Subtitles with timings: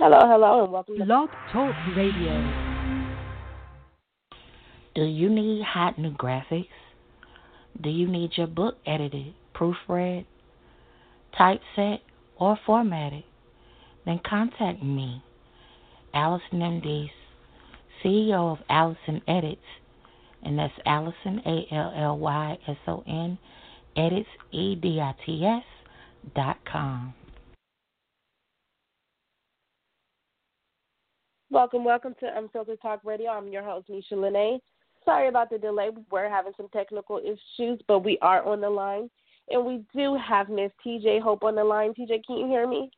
[0.00, 2.78] Hello, hello, and welcome to Blog Talk Radio.
[4.94, 6.68] Do you need hot new graphics?
[7.80, 10.24] Do you need your book edited, proofread,
[11.36, 11.98] typeset,
[12.36, 13.24] or formatted?
[14.06, 15.20] Then contact me,
[16.14, 16.80] Allyson M.
[16.80, 17.10] MD,
[18.04, 19.60] CEO of Allyson Edits,
[20.44, 23.36] and that's Allyson A L L Y S O N
[23.96, 25.64] Edits E D I T S
[26.36, 27.14] dot com.
[31.50, 33.30] Welcome, welcome to Unfiltered Talk Radio.
[33.30, 34.60] I'm your host, Nisha Lene.
[35.02, 35.88] Sorry about the delay.
[36.10, 39.08] We're having some technical issues, but we are on the line.
[39.48, 41.94] And we do have Miss TJ Hope on the line.
[41.94, 42.90] TJ, can you hear me?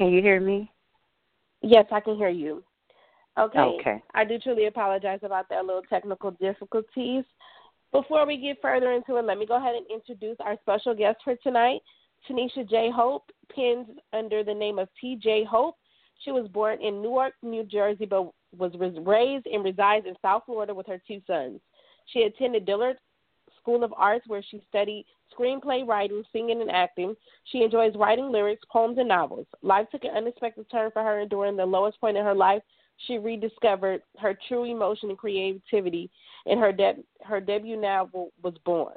[0.00, 0.68] Can you hear me?
[1.62, 2.64] Yes, I can hear you.
[3.38, 3.58] Okay.
[3.58, 4.02] Okay.
[4.14, 7.22] I do truly apologize about that little technical difficulties.
[7.94, 11.18] Before we get further into it, let me go ahead and introduce our special guest
[11.22, 11.80] for tonight,
[12.28, 12.90] Tanisha J.
[12.90, 15.44] Hope, pins under the name of T.J.
[15.44, 15.76] Hope.
[16.24, 18.72] She was born in Newark, New Jersey, but was
[19.06, 21.60] raised and resides in South Florida with her two sons.
[22.06, 22.96] She attended Dillard
[23.60, 27.14] School of Arts, where she studied screenplay writing, singing, and acting.
[27.52, 29.46] She enjoys writing lyrics, poems, and novels.
[29.62, 32.62] Life took an unexpected turn for her, during the lowest point in her life,
[33.06, 36.10] she rediscovered her true emotion and creativity,
[36.46, 38.94] and her de- her debut novel was born.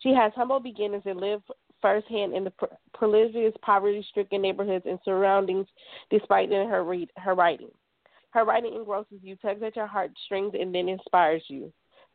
[0.00, 1.44] She has humble beginnings and lived
[1.80, 2.52] firsthand in the
[2.92, 5.66] precarious, poverty-stricken neighborhoods and surroundings,
[6.10, 7.70] despite in her read her writing.
[8.30, 11.72] Her writing engrosses you, tugs at your heartstrings, and then inspires you.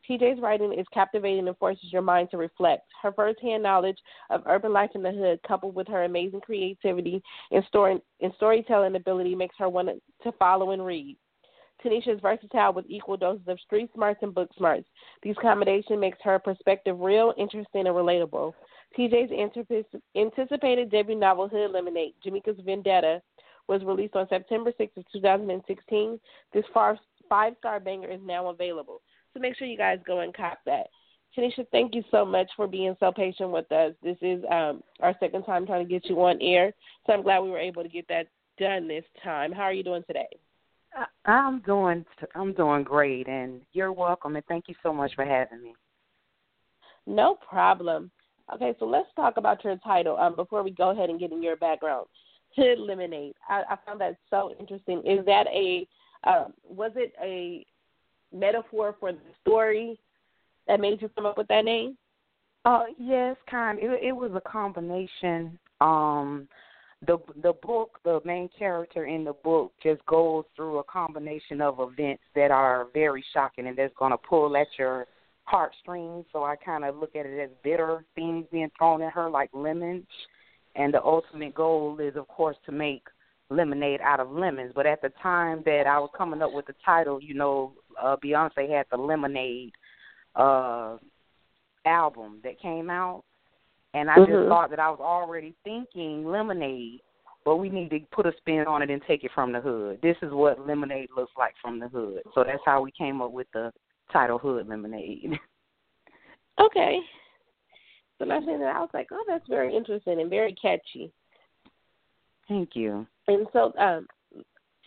[0.08, 2.82] TJ's writing is captivating and forces your mind to reflect.
[3.02, 3.98] Her firsthand knowledge
[4.30, 8.96] of urban life in the hood, coupled with her amazing creativity and, story, and storytelling
[8.96, 9.88] ability, makes her want
[10.22, 11.16] to follow and read.
[11.84, 14.86] Tanisha is versatile with equal doses of street smarts and book smarts.
[15.22, 18.52] These combination makes her perspective real, interesting, and relatable.
[18.98, 19.32] TJ's
[20.16, 23.22] anticipated debut novel, Hood Lemonade, Jamaica's Vendetta,
[23.68, 26.20] was released on September 6th of 2016.
[26.52, 29.00] This five-star banger is now available.
[29.34, 30.86] So make sure you guys go and cop that.
[31.36, 33.92] Tanisha, thank you so much for being so patient with us.
[34.02, 36.72] This is um, our second time trying to get you on air,
[37.06, 38.26] so I'm glad we were able to get that
[38.58, 39.52] done this time.
[39.52, 40.26] How are you doing today?
[41.24, 42.04] I'm doing
[42.34, 45.74] I'm doing great, and you're welcome, and thank you so much for having me.
[47.06, 48.10] No problem.
[48.52, 51.42] Okay, so let's talk about your title um, before we go ahead and get in
[51.42, 52.06] your background.
[52.56, 53.34] Hood Lemonade.
[53.48, 55.02] I, I found that so interesting.
[55.06, 55.86] Is that a
[56.24, 57.64] um, was it a
[58.32, 59.98] metaphor for the story
[60.66, 61.96] that made you come up with that name?
[62.64, 63.78] Uh, yes, kind.
[63.80, 65.58] It, it was a combination.
[65.80, 66.46] Um,
[67.06, 71.80] the the book, the main character in the book, just goes through a combination of
[71.80, 75.06] events that are very shocking and that's going to pull at your
[75.44, 76.26] heartstrings.
[76.32, 79.50] So I kind of look at it as bitter things being thrown at her, like
[79.52, 80.06] lemons.
[80.76, 83.02] And the ultimate goal is, of course, to make
[83.48, 84.72] lemonade out of lemons.
[84.74, 88.16] But at the time that I was coming up with the title, you know, uh,
[88.22, 89.72] Beyonce had the Lemonade
[90.34, 90.96] uh,
[91.84, 93.24] album that came out,
[93.94, 94.32] and I mm-hmm.
[94.32, 97.00] just thought that I was already thinking Lemonade,
[97.44, 99.98] but we need to put a spin on it and take it from the hood.
[100.02, 102.22] This is what Lemonade looks like from the hood.
[102.34, 103.72] So that's how we came up with the
[104.12, 105.38] title Hood Lemonade.
[106.60, 106.98] okay.
[108.18, 111.10] So I said that I was like, oh, that's very interesting and very catchy.
[112.48, 113.06] Thank you.
[113.28, 114.06] And so, um,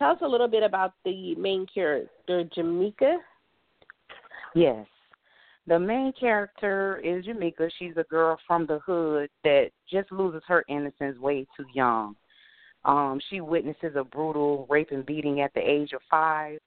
[0.04, 3.20] Tell us a little bit about the main character, Jamaica.
[4.54, 4.86] Yes.
[5.66, 7.70] The main character is Jamaica.
[7.80, 12.18] She's a girl from the hood that just loses her innocence way too young.
[12.84, 16.60] Um, she witnesses a brutal rape and beating at the age of five,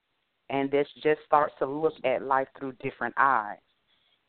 [0.49, 3.59] and this just starts to look at life through different eyes.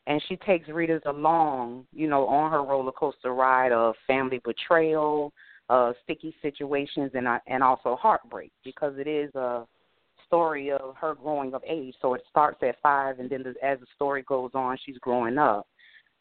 [0.06, 5.32] And she takes readers along, you know, on her roller coaster ride of family betrayal,
[5.68, 9.66] uh, sticky situations and uh, and also heartbreak because it is a
[10.26, 11.94] story of her growing of age.
[12.00, 15.38] So it starts at five, and then the, as the story goes on, she's growing
[15.38, 15.66] up.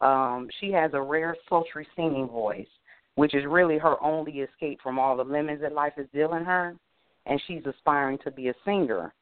[0.02, 2.68] Um, she has a rare, sultry singing voice,
[3.16, 6.76] which is really her only escape from all the lemons that life is dealing her,
[7.26, 9.14] and she's aspiring to be a singer.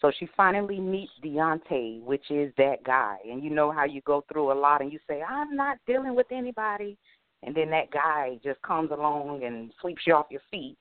[0.00, 3.18] So she finally meets Deontay, which is that guy.
[3.24, 6.16] And you know how you go through a lot and you say, I'm not dealing
[6.16, 6.98] with anybody
[7.42, 10.76] and then that guy just comes along and sweeps you off your feet.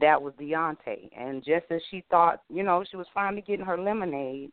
[0.00, 1.10] That was Deontay.
[1.18, 4.50] And just as she thought, you know, she was finally getting her lemonade,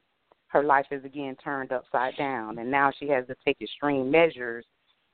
[0.48, 2.58] her life is again turned upside down.
[2.58, 4.66] And now she has to take extreme measures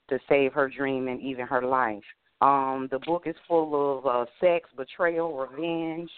[0.09, 2.03] to save her dream and even her life.
[2.41, 6.09] Um, the book is full of uh, sex, betrayal, revenge,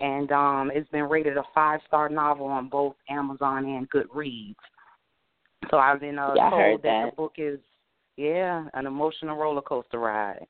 [0.00, 4.54] and um, it's been rated a five star novel on both Amazon and Goodreads.
[5.70, 6.82] So I've been uh, yeah, told that.
[6.82, 7.58] that the book is
[8.18, 10.46] yeah an emotional roller coaster ride.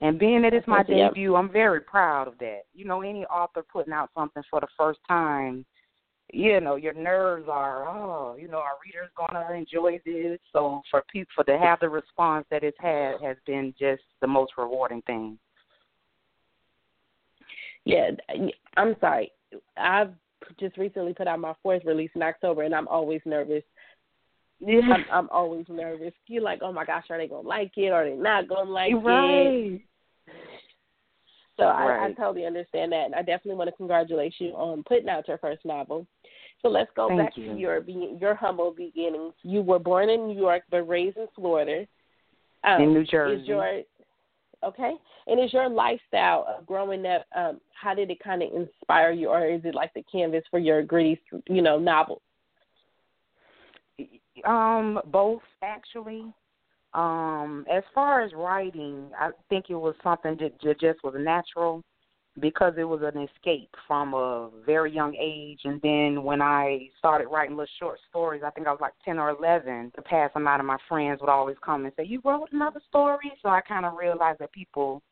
[0.00, 1.10] And being that it's my yep.
[1.12, 2.62] debut, I'm very proud of that.
[2.72, 5.64] You know, any author putting out something for the first time,
[6.32, 10.38] you know, your nerves are, oh, you know, our reader's gonna enjoy this.
[10.52, 14.52] So for people to have the response that it's had has been just the most
[14.56, 15.38] rewarding thing.
[17.84, 18.10] Yeah,
[18.76, 19.32] I'm sorry.
[19.76, 20.12] I've
[20.60, 23.64] just recently put out my fourth release in October, and I'm always nervous.
[24.60, 24.80] Yeah.
[24.92, 26.12] I'm, I'm always nervous.
[26.26, 27.90] You're like, oh my gosh, are they gonna like it?
[27.90, 29.46] Or are they not gonna like right.
[29.46, 29.82] it?
[31.56, 32.04] So right.
[32.04, 35.26] I, I totally understand that, and I definitely want to congratulate you on putting out
[35.26, 36.06] your first novel.
[36.62, 37.52] So let's go Thank back you.
[37.52, 39.34] to your your humble beginnings.
[39.42, 41.86] You were born in New York but raised in Florida.
[42.64, 43.42] Um, in New Jersey.
[43.42, 43.82] Is your
[44.64, 44.92] okay?
[45.26, 47.26] And is your lifestyle of growing up?
[47.36, 50.58] Um, how did it kind of inspire you, or is it like the canvas for
[50.58, 52.22] your gritty, you know, novel?
[54.44, 56.32] Um, both actually.
[56.94, 61.84] Um, as far as writing, I think it was something that just was natural
[62.40, 65.60] because it was an escape from a very young age.
[65.64, 69.18] And then when I started writing little short stories, I think I was like 10
[69.18, 72.48] or 11, the past amount of my friends would always come and say, You wrote
[72.52, 73.32] another story?
[73.42, 75.02] So I kind of realized that people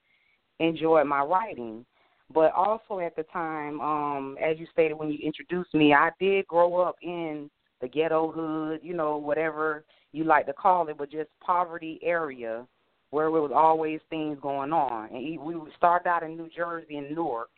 [0.61, 1.85] enjoyed my writing.
[2.33, 6.47] But also at the time, um, as you stated when you introduced me, I did
[6.47, 7.49] grow up in
[7.81, 12.67] the ghetto hood, you know, whatever you like to call it, but just poverty area
[13.11, 15.09] where there was always things going on.
[15.11, 17.51] And we started out in New Jersey and Newark,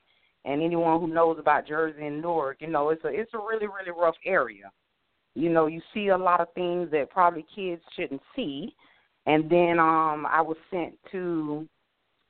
[0.44, 3.66] and anyone who knows about Jersey and Newark, you know, it's a it's a really
[3.66, 4.70] really rough area.
[5.34, 8.74] You know, you see a lot of things that probably kids shouldn't see.
[9.26, 11.66] And then um I was sent to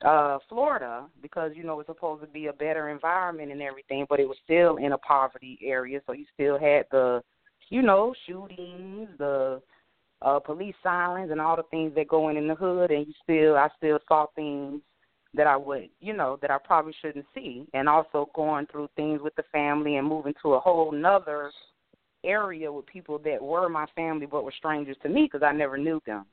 [0.04, 4.20] uh Florida because you know it's supposed to be a better environment and everything, but
[4.20, 7.22] it was still in a poverty area, so you still had the
[7.70, 9.60] you know, shootings, the
[10.20, 13.12] uh police sirens and all the things that go in in the hood and you
[13.22, 14.80] still I still saw things
[15.34, 19.20] that I would you know, that I probably shouldn't see and also going through things
[19.22, 21.52] with the family and moving to a whole nother
[22.24, 25.78] area with people that were my family but were strangers to me because I never
[25.78, 26.26] knew them.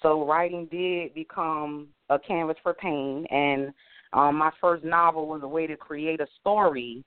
[0.00, 3.74] So writing did become a canvas for pain and
[4.14, 7.04] um my first novel was a way to create a story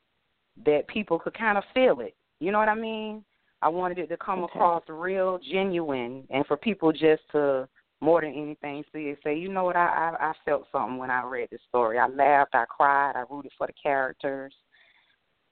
[0.65, 2.15] that people could kind of feel it.
[2.39, 3.23] You know what I mean?
[3.61, 4.53] I wanted it to come okay.
[4.55, 7.67] across real genuine and for people just to
[8.01, 11.11] more than anything see it say, you know what, I, I I felt something when
[11.11, 11.99] I read this story.
[11.99, 14.53] I laughed, I cried, I rooted for the characters.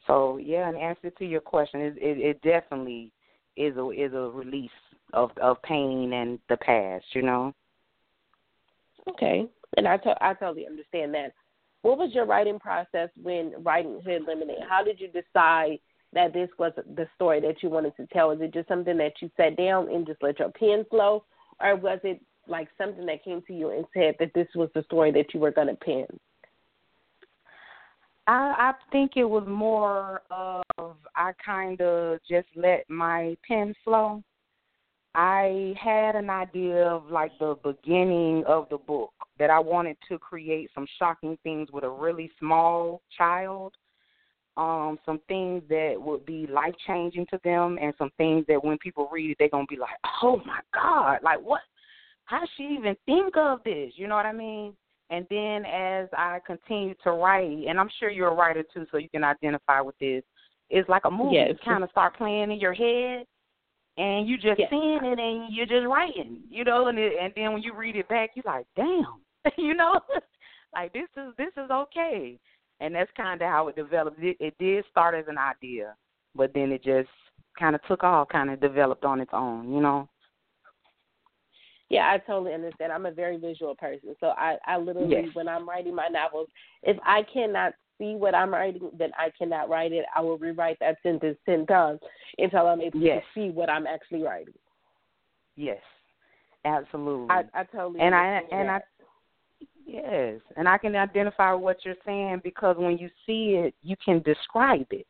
[0.08, 3.12] So yeah, in answer to your question, it it, it definitely
[3.56, 4.72] is a is a release
[5.14, 7.54] of of pain and the past, you know.
[9.08, 9.48] Okay,
[9.78, 11.34] and I to- I totally understand that.
[11.82, 14.66] What was your writing process when writing Hood Lemonade?
[14.68, 15.80] How did you decide
[16.14, 18.32] that this was the story that you wanted to tell?
[18.32, 21.24] Is it just something that you sat down and just let your pen flow,
[21.60, 24.84] or was it like something that came to you and said that this was the
[24.84, 26.06] story that you were going to pen?
[28.28, 34.24] I I think it was more of I kind of just let my pen flow.
[35.16, 40.20] I had an idea of like the beginning of the book that I wanted to
[40.20, 43.74] create some shocking things with a really small child
[44.60, 48.78] um, some things that would be life changing to them, and some things that when
[48.80, 51.20] people read it, they're gonna be like, "Oh my God!
[51.24, 51.62] Like what?
[52.26, 54.76] How she even think of this?" You know what I mean?
[55.10, 58.98] And then as I continue to write, and I'm sure you're a writer too, so
[58.98, 60.24] you can identify with this.
[60.70, 61.38] It's like a movie.
[61.38, 61.52] Yes.
[61.52, 63.26] You kind of start playing in your head,
[63.98, 64.70] and you just yes.
[64.70, 66.42] seeing it, and you're just writing.
[66.50, 69.22] You know, and it, and then when you read it back, you're like, "Damn!"
[69.58, 70.02] you know,
[70.76, 72.38] like this is this is okay
[72.80, 74.22] and that's kind of how it developed.
[74.22, 75.96] It, it did start as an idea,
[76.36, 77.10] but then it just
[77.58, 80.08] kind of took off, kind of developed on its own, you know.
[81.90, 82.92] Yeah, I totally understand.
[82.92, 85.30] I'm a very visual person, so I, I literally, yes.
[85.34, 86.48] when I'm writing my novels,
[86.84, 90.06] if I cannot see what I'm writing, then I cannot write it.
[90.16, 92.00] I will rewrite that sentence ten times
[92.38, 93.24] until I'm able yes.
[93.34, 94.54] to see what I'm actually writing.
[95.56, 95.82] Yes,
[96.64, 97.28] absolutely.
[97.32, 98.84] I, I totally and I and that.
[98.99, 98.99] I
[99.92, 104.22] Yes, and I can identify what you're saying because when you see it, you can
[104.22, 105.08] describe it.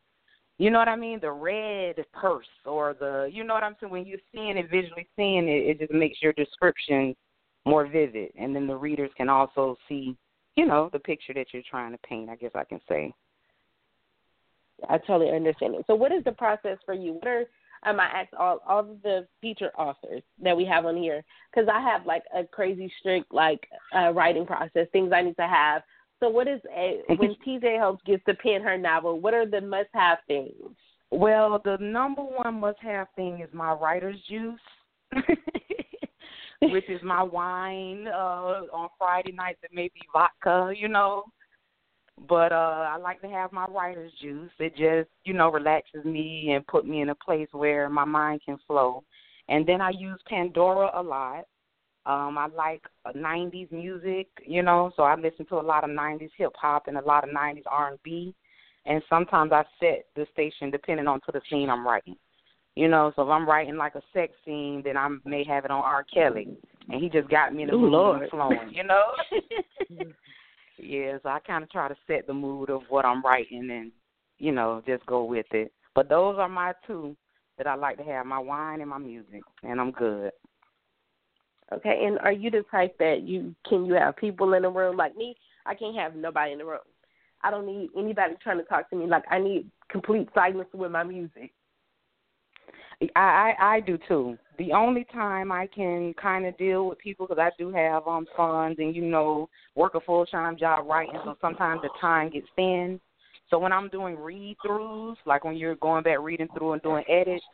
[0.56, 1.18] You know what I mean?
[1.20, 3.92] The red purse or the, you know what I'm saying?
[3.92, 7.14] When you're seeing it, visually seeing it, it just makes your description
[7.66, 8.30] more vivid.
[8.38, 10.16] And then the readers can also see,
[10.56, 13.12] you know, the picture that you're trying to paint, I guess I can say.
[14.88, 15.84] I totally understand it.
[15.86, 17.12] So, what is the process for you?
[17.12, 17.44] What are
[17.84, 21.68] um, I asked all all of the feature authors that we have on here because
[21.72, 25.82] I have like a crazy strict like uh, writing process, things I need to have.
[26.20, 29.20] So, what is a when TJ Hopes gets to pen her novel?
[29.20, 30.52] What are the must-have things?
[31.10, 34.60] Well, the number one must have thing is my writer's juice.
[36.62, 41.24] which is my wine uh on Friday nights it may be vodka, you know.
[42.28, 44.50] But uh I like to have my writer's juice.
[44.58, 48.42] It just, you know, relaxes me and put me in a place where my mind
[48.44, 49.04] can flow.
[49.48, 51.44] And then I use Pandora a lot.
[52.06, 56.30] Um I like 90s music, you know, so I listen to a lot of 90s
[56.36, 58.34] hip hop and a lot of 90s R&B.
[58.86, 62.16] And sometimes I set the station depending on to the scene I'm writing.
[62.76, 65.70] You know, so if I'm writing like a sex scene, then I may have it
[65.70, 66.04] on R.
[66.04, 66.48] Kelly,
[66.88, 68.30] and he just got me in the Ooh, mood Lord.
[68.30, 68.72] flowing.
[68.72, 69.02] You know.
[70.82, 73.92] yeah, so I kind of try to set the mood of what I'm writing, and
[74.38, 75.72] you know, just go with it.
[75.94, 77.16] But those are my two
[77.58, 80.32] that I like to have: my wine and my music, and I'm good.
[81.72, 84.96] Okay, and are you the type that you can you have people in the room
[84.96, 85.36] like me?
[85.66, 86.78] I can't have nobody in the room.
[87.42, 89.06] I don't need anybody trying to talk to me.
[89.06, 91.52] Like I need complete silence with my music.
[93.16, 94.36] I, I I do too.
[94.58, 98.26] The only time I can kind of deal with people because I do have um
[98.36, 102.46] funds and you know work a full time job writing, so sometimes the time gets
[102.56, 103.00] thin.
[103.48, 107.04] So when I'm doing read throughs, like when you're going back reading through and doing
[107.08, 107.44] edits,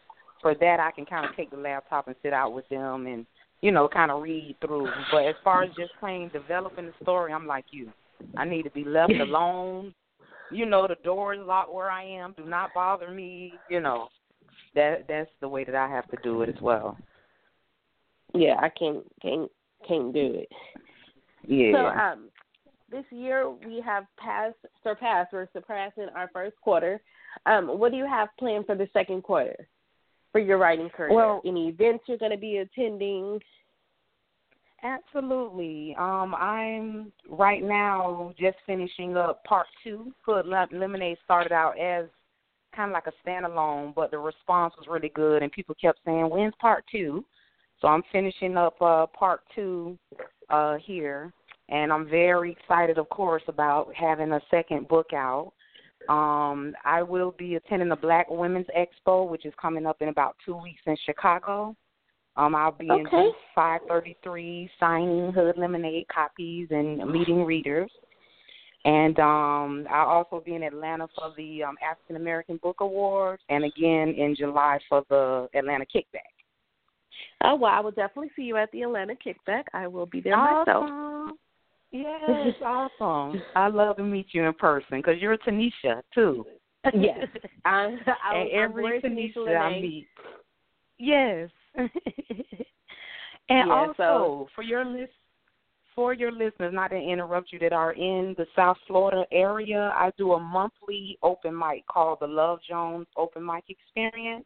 [0.43, 3.25] for that I can kind of take the laptop and sit out with them and
[3.61, 4.89] you know kind of read through.
[5.13, 7.93] But as far as just plain developing the story, I'm like you.
[8.37, 9.95] I need to be left alone.
[10.51, 12.35] You know, the door is locked where I am.
[12.37, 13.55] Do not bother me.
[13.71, 14.09] You know
[14.77, 16.97] that that's the way that I have to do it as well.
[18.35, 19.51] Yeah, I can't can't
[19.87, 20.49] can't do it.
[21.49, 21.73] Yeah.
[21.73, 22.29] So um,
[22.91, 27.01] this year we have passed surpassed we're surpassing our first quarter.
[27.47, 29.67] Um, what do you have planned for the second quarter
[30.33, 31.13] for your writing career?
[31.13, 33.41] Well- Any events you're going to be attending?
[34.83, 35.97] Absolutely.
[35.99, 40.13] Um, I'm right now just finishing up part two.
[40.25, 42.05] Hood Lemonade started out as
[42.77, 46.29] kind of like a standalone, but the response was really good, and people kept saying,
[46.29, 47.25] "When's part two?
[47.81, 49.99] So I'm finishing up uh, part two
[50.51, 51.33] uh, here,
[51.69, 55.53] and I'm very excited, of course, about having a second book out.
[56.09, 60.37] Um, I will be attending the Black Women's Expo, which is coming up in about
[60.45, 61.75] two weeks in Chicago.
[62.37, 63.27] Um, I'll be in Okay.
[63.29, 67.91] booth 533 signing Hood Lemonade copies and meeting readers.
[68.87, 73.65] And um, I'll also be in Atlanta for the um, African American Book Awards, and
[73.65, 76.21] again in July for the Atlanta Kickback.
[77.43, 79.65] Oh well, I will definitely see you at the Atlanta Kickback.
[79.75, 80.69] I will be there myself.
[80.69, 81.37] Awesome.
[81.91, 83.43] Yes, awesome.
[83.57, 86.47] I love to meet you in person because you're a Tanisha too.
[86.95, 87.27] Yes,
[87.65, 90.09] I, I, and I'm every Tanisha Tanisha I meet.
[90.99, 91.51] Yes.
[91.77, 91.91] and
[93.49, 95.13] Yeah, also so- for your list
[95.97, 100.13] for your listeners, not to interrupt you, that are in the South Florida area, I
[100.17, 104.45] do a monthly open mic called the Love Jones Open Mic Experience.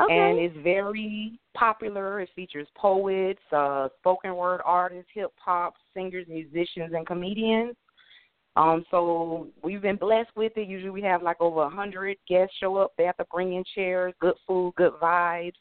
[0.00, 0.14] Okay.
[0.14, 2.20] and it's very popular.
[2.20, 7.76] It features poets, uh, spoken word artists, hip hop singers, musicians, and comedians.
[8.56, 10.66] Um, so we've been blessed with it.
[10.66, 12.92] Usually we have like over a hundred guests show up.
[12.96, 15.52] They have to bring in chairs, good food, good vibes.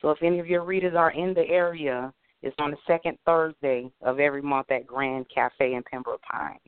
[0.00, 2.12] So if any of your readers are in the area,
[2.42, 6.58] it's on the second Thursday of every month at Grand Cafe in Pembroke Pines.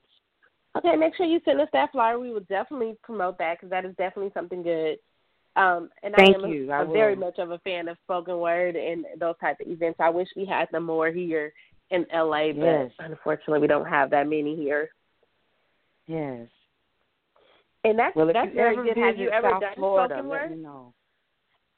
[0.77, 2.19] Okay, make sure you send us that flyer.
[2.19, 4.99] We will definitely promote that because that is definitely something good.
[5.57, 6.67] Um, and Thank I am a- you.
[6.93, 10.01] Very much of a fan of spoken word and those type of events.
[10.01, 11.53] I wish we had them more here
[11.91, 12.93] in LA, but Yes.
[12.99, 14.91] unfortunately, we don't have that many here.
[16.07, 16.49] Yes.
[17.85, 18.97] And that's Well, that's very good.
[18.97, 20.59] Have you ever South done Florida, spoken word?
[20.59, 20.93] know.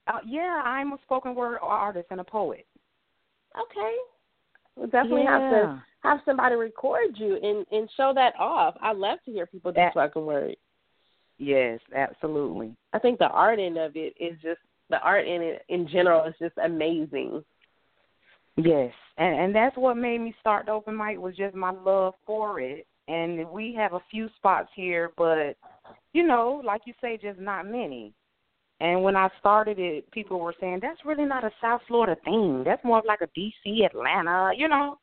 [0.07, 2.67] Uh, yeah, I'm a spoken word artist and a poet.
[3.59, 3.95] Okay.
[4.77, 8.75] We'll definitely have to have somebody record you and and show that off.
[8.81, 10.57] I love to hear people do That- spoken word.
[11.39, 12.75] Yes, absolutely.
[12.93, 16.25] I think the art end of it is just the art in it in general
[16.25, 17.45] is just amazing.
[18.57, 22.15] Yes, and and that's what made me start the open mic was just my love
[22.27, 22.87] for it.
[23.09, 25.57] And we have a few spots here, but
[26.13, 28.13] you know, like you say, just not many.
[28.81, 32.63] And when I started it, people were saying that's really not a South Florida thing.
[32.65, 34.99] That's more of like a DC, Atlanta, you know.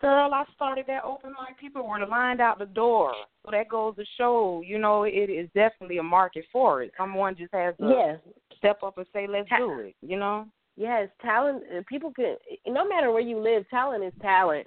[0.00, 1.58] Girl, I started that open mic.
[1.58, 3.12] People were lined out the door.
[3.44, 6.92] So that goes to show, you know, it is definitely a market for it.
[6.98, 8.20] Someone just has to Yes.
[8.56, 10.46] step up and say, "Let's do it," you know.
[10.76, 11.62] Yes, talent.
[11.72, 12.36] uh, People can,
[12.66, 14.66] no matter where you live, talent is talent.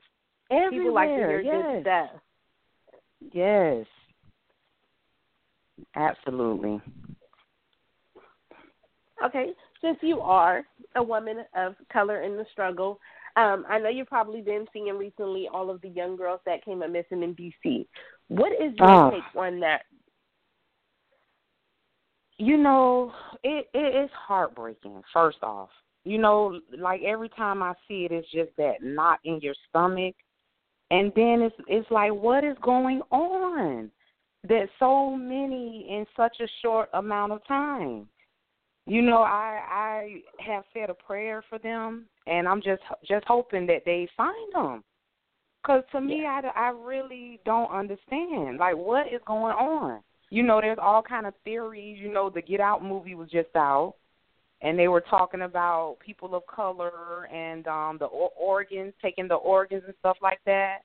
[0.49, 1.65] Everywhere, People like to hear yes.
[1.75, 2.21] good stuff.
[3.33, 3.85] Yes.
[5.95, 6.81] Absolutely.
[9.25, 10.63] Okay, since you are
[10.95, 12.99] a woman of color in the struggle,
[13.35, 16.81] um, I know you've probably been seeing recently all of the young girls that came
[16.81, 17.87] up missing in DC.
[18.29, 19.11] What is your Oh.
[19.11, 19.85] take on that?
[22.39, 25.03] You know, it it is heartbreaking.
[25.11, 25.71] First off,
[26.03, 30.15] you know, like every time I see it, it's just that knot in your stomach,
[30.91, 33.91] and then it's it's like, what is going on?
[34.43, 38.07] That so many in such a short amount of time.
[38.87, 43.67] You know, I I have said a prayer for them, and I'm just just hoping
[43.67, 44.83] that they find them.
[45.65, 48.57] Cause to me, I, I really don't understand.
[48.57, 50.01] Like, what is going on?
[50.29, 51.99] You know, there's all kind of theories.
[51.99, 53.95] You know, the Get Out movie was just out,
[54.61, 59.35] and they were talking about people of color and um the or- organs, taking the
[59.35, 60.79] organs and stuff like that.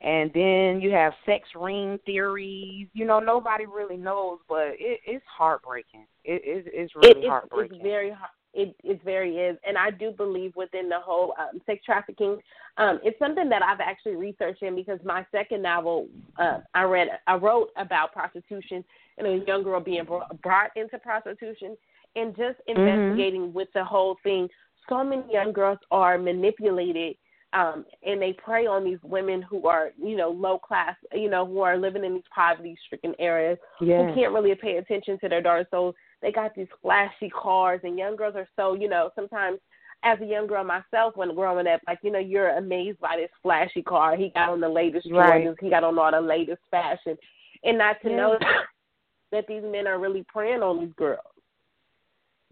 [0.00, 2.86] And then you have sex ring theories.
[2.92, 6.06] You know, nobody really knows, but it, it's heartbreaking.
[6.24, 7.78] It is it's really it, it's, heartbreaking.
[7.78, 8.30] It's very hard.
[8.54, 12.38] It it very is, and I do believe within the whole um, sex trafficking,
[12.78, 17.08] um, it's something that I've actually researched in because my second novel, uh, I read,
[17.26, 18.82] I wrote about prostitution
[19.18, 20.06] and a young girl being
[20.42, 21.76] brought into prostitution,
[22.16, 22.78] and just Mm-hmm.
[22.78, 24.48] investigating with the whole thing.
[24.88, 27.16] So many young girls are manipulated
[27.52, 31.46] um, and they prey on these women who are, you know, low class, you know,
[31.46, 34.06] who are living in these poverty stricken areas Yes.
[34.08, 35.66] who can't really pay attention to their daughters.
[35.70, 39.60] So they got these flashy cars, and young girls are so, you know, sometimes
[40.02, 43.30] as a young girl myself, when growing up, like you know, you're amazed by this
[43.42, 44.16] flashy car.
[44.16, 45.44] He got on the latest Right.
[45.44, 45.56] Jordans.
[45.60, 47.16] He got on all the latest fashion,
[47.64, 48.16] and not to Yeah.
[48.16, 48.38] know
[49.32, 51.20] that these men are really preying on these girls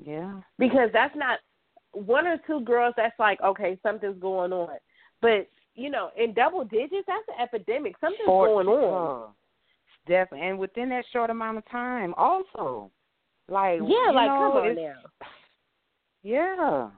[0.04, 0.40] Yeah.
[0.58, 1.38] because that's not
[1.92, 2.94] one or two girls.
[2.96, 4.76] That's like okay, something's going on,
[5.20, 7.94] but you know, in double digits, that's an epidemic.
[8.00, 9.32] Something's Short- going on.
[10.08, 12.90] Definitely, and within that short amount of time, also,
[13.48, 14.94] like Yeah, like know, come on now.
[16.22, 16.90] Yeah.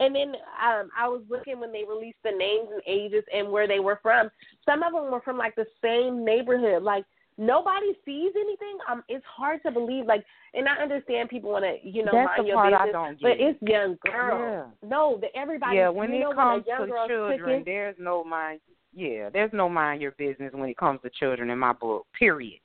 [0.00, 0.28] And then
[0.62, 3.98] um, I was looking when they released the names and ages and where they were
[4.02, 4.30] from.
[4.64, 6.82] Some of them were from like the same neighborhood.
[6.82, 7.04] Like
[7.38, 8.78] nobody sees anything.
[8.90, 10.04] Um, it's hard to believe.
[10.04, 12.86] Like, and I understand people want to, you know, That's mind the your part I
[12.86, 14.72] business, but it's young girls.
[14.82, 15.76] No, the everybody.
[15.76, 18.60] yeah, when you it know, comes when to children, there's no mind.
[18.92, 22.06] Yeah, there's no mind your business when it comes to children in my book.
[22.18, 22.60] Period.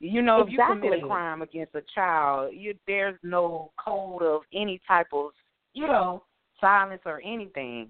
[0.00, 4.42] You know, if you commit a crime against a child, you there's no code of
[4.52, 5.30] any type of
[5.72, 6.22] you know
[6.60, 7.88] silence or anything.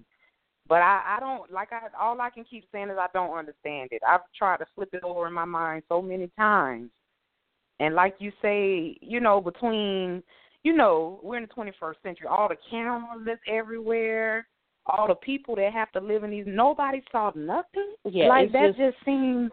[0.67, 3.89] But I, I don't like I all I can keep saying is I don't understand
[3.91, 4.01] it.
[4.07, 6.89] I've tried to flip it over in my mind so many times.
[7.79, 10.23] And like you say, you know, between
[10.63, 14.47] you know, we're in the twenty first century, all the cameras that's everywhere,
[14.87, 17.93] all the people that have to live in these nobody saw nothing.
[18.05, 19.51] Yeah, like that just- just seems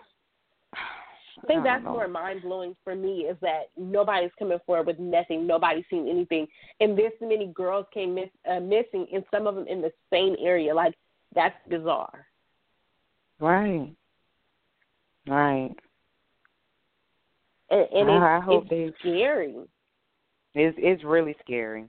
[0.72, 0.78] I
[1.46, 1.92] think don't that's know.
[1.92, 5.46] more mind blowing for me is that nobody's coming forward with nothing.
[5.46, 6.46] Nobody's seen anything,
[6.80, 10.34] and this many girls came miss, uh, missing, and some of them in the same
[10.40, 10.74] area.
[10.74, 10.94] Like
[11.34, 12.26] that's bizarre.
[13.40, 13.94] Right.
[15.26, 15.74] Right.
[17.70, 19.54] And, and I- hope it's scary.
[20.54, 21.86] It's it's really scary.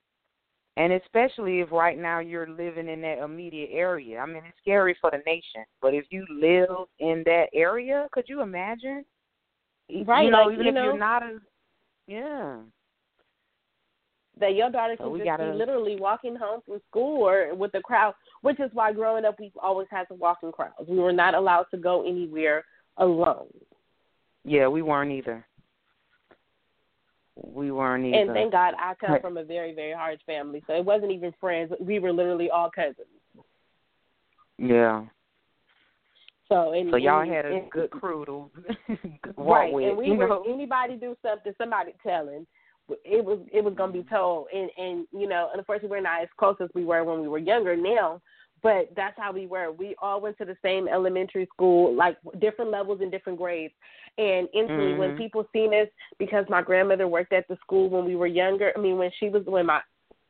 [0.78, 4.20] And especially if right now you're living in that immediate area.
[4.20, 5.64] I mean, it's scary for the nation.
[5.82, 9.06] But if you live in that area, could you imagine?
[10.06, 11.38] Right, You know, like, even you if know- you're not a
[12.08, 12.58] yeah.
[14.38, 17.82] that your daughter So just gotta- be literally walking home from school or with the
[17.82, 20.74] crowd, which is why growing up we've always had to walk in crowds.
[20.88, 22.64] We were not allowed to go anywhere
[22.98, 23.48] alone.
[24.44, 25.46] Yeah, we weren't either.
[27.44, 28.18] We weren't either.
[28.18, 30.64] And thank God I come from a very, very large family.
[30.68, 31.72] So it wasn't even friends.
[31.80, 33.08] We were literally all cousins.
[34.58, 35.04] yeah.
[36.48, 38.52] So and So y'all and- had a and- good crew to
[39.36, 39.90] walk right, with.
[39.90, 40.44] and we you were know?
[40.48, 42.46] anybody do something, somebody telling.
[43.04, 46.22] It was it was gonna be told, and and you know, and unfortunately, we're not
[46.22, 48.22] as close as we were when we were younger now.
[48.62, 49.72] But that's how we were.
[49.72, 53.74] We all went to the same elementary school, like different levels and different grades.
[54.18, 55.18] And instantly, when Mhm.
[55.18, 58.72] people seen us, because my grandmother worked at the school when we were younger.
[58.76, 59.82] I mean, when she was when my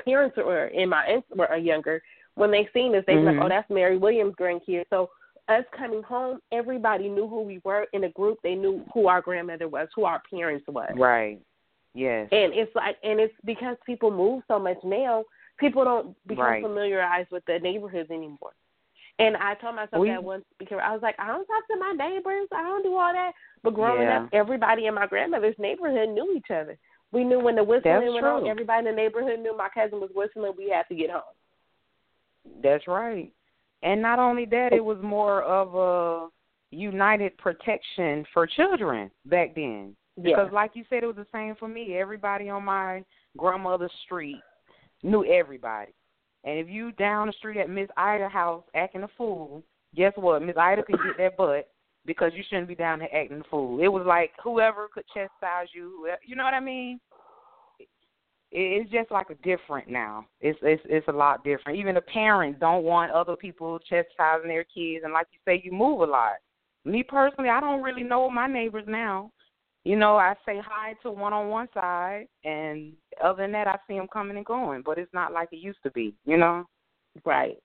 [0.04, 2.02] parents were and my aunts were younger.
[2.36, 3.36] When they seen us, they were Mhm.
[3.36, 5.10] like, "Oh, that's Mary Williams' grandkid." So
[5.48, 8.42] us coming home, everybody knew who we were in a group.
[8.42, 10.92] They knew who our grandmother was, who our parents was.
[10.96, 11.40] Right.
[11.96, 12.28] Yes.
[12.32, 15.24] And it's like, and it's because people move so much now.
[15.58, 16.62] People don't become Right.
[16.62, 18.54] familiarized with the neighborhoods anymore.
[19.18, 21.78] And I told myself We- that once because I was like, I don't talk to
[21.78, 22.50] my neighbors.
[22.52, 23.34] I don't do all that.
[23.64, 24.24] But growing Yeah.
[24.24, 26.78] up, everybody in my grandmother's neighborhood knew each other.
[27.14, 28.42] We knew when the whistling That's went on.
[28.42, 28.50] true.
[28.50, 30.54] Everybody in the neighborhood knew my cousin was whistling.
[30.58, 31.24] We had to get home.
[32.62, 33.32] That's right.
[33.84, 36.30] And not only that, it was more of a
[36.72, 39.96] united protection for children back then.
[40.22, 41.98] Because, like you said, it was the same for me.
[41.98, 43.04] Everybody on my
[43.38, 44.42] grandmother's street
[45.04, 45.92] knew everybody.
[46.46, 49.64] And if you down the street at Miss Ida house acting a fool,
[49.96, 50.42] guess what?
[50.42, 51.70] Miss Ida could get that butt
[52.06, 53.82] because you shouldn't be down there acting a fool.
[53.82, 57.00] It was like whoever could chastise you, you know what I mean?
[58.52, 60.28] It's just like a different now.
[60.40, 61.78] It's it's it's a lot different.
[61.78, 65.74] Even the parents don't want other people chastising their kids, and like you say, you
[65.74, 66.36] move a lot.
[66.86, 69.32] Me personally, I don't really know my neighbors now.
[69.86, 72.94] You know, I say hi to one on one side, and
[73.24, 74.82] other than that, I see them coming and going.
[74.84, 76.16] But it's not like it used to be.
[76.26, 76.66] You know.
[77.24, 77.58] Right.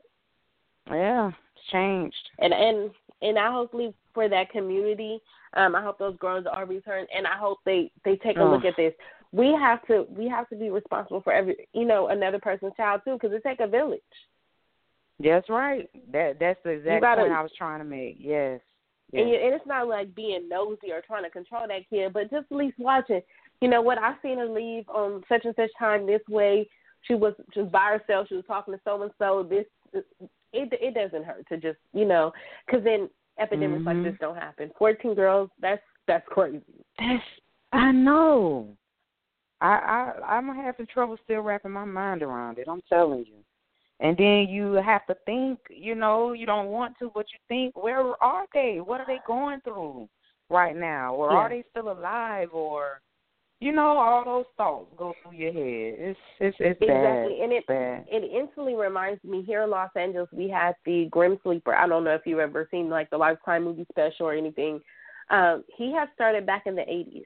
[0.89, 2.15] Yeah, it's changed.
[2.39, 2.91] And and
[3.23, 5.19] and I hopefully for that community,
[5.55, 8.51] um, I hope those girls are returned, and I hope they they take a oh.
[8.51, 8.93] look at this.
[9.33, 13.01] We have to we have to be responsible for every you know another person's child
[13.05, 14.01] too, because it takes a village.
[15.19, 15.89] That's right.
[16.13, 18.17] That that's the exact gotta, point I was trying to make.
[18.19, 18.61] Yes.
[19.13, 19.21] Yes.
[19.21, 22.31] And, you, and it's not like being nosy or trying to control that kid, but
[22.31, 23.21] just at least watching.
[23.61, 23.99] You know what?
[23.99, 26.69] I seen her leave on such and such time this way.
[27.03, 28.29] She was just by herself.
[28.29, 29.47] She was talking to so and so.
[29.49, 32.33] This it it doesn't hurt to just you know
[32.67, 33.09] because then
[33.41, 34.03] epidemics mm-hmm.
[34.03, 34.71] like this don't happen.
[34.79, 36.63] Fourteen girls, that's that's crazy.
[36.99, 37.23] That's
[37.73, 38.69] I know.
[39.61, 42.69] I I I'm having trouble still wrapping my mind around it.
[42.69, 43.35] I'm telling you.
[44.01, 47.77] And then you have to think, you know, you don't want to, but you think,
[47.83, 48.79] where are they?
[48.83, 50.09] What are they going through
[50.49, 51.15] right now?
[51.15, 51.39] Or yeah.
[51.39, 52.49] are they still alive?
[52.53, 53.03] Or
[53.61, 55.95] you know, all those thoughts go through your head.
[55.99, 56.89] It's it's it's exactly.
[56.89, 57.43] bad.
[57.43, 58.07] and it bad.
[58.11, 61.75] it instantly reminds me here in Los Angeles we had the Grim Sleeper.
[61.75, 64.81] I don't know if you've ever seen like the Lifetime movie special or anything.
[65.29, 67.25] Um, he had started back in the 80s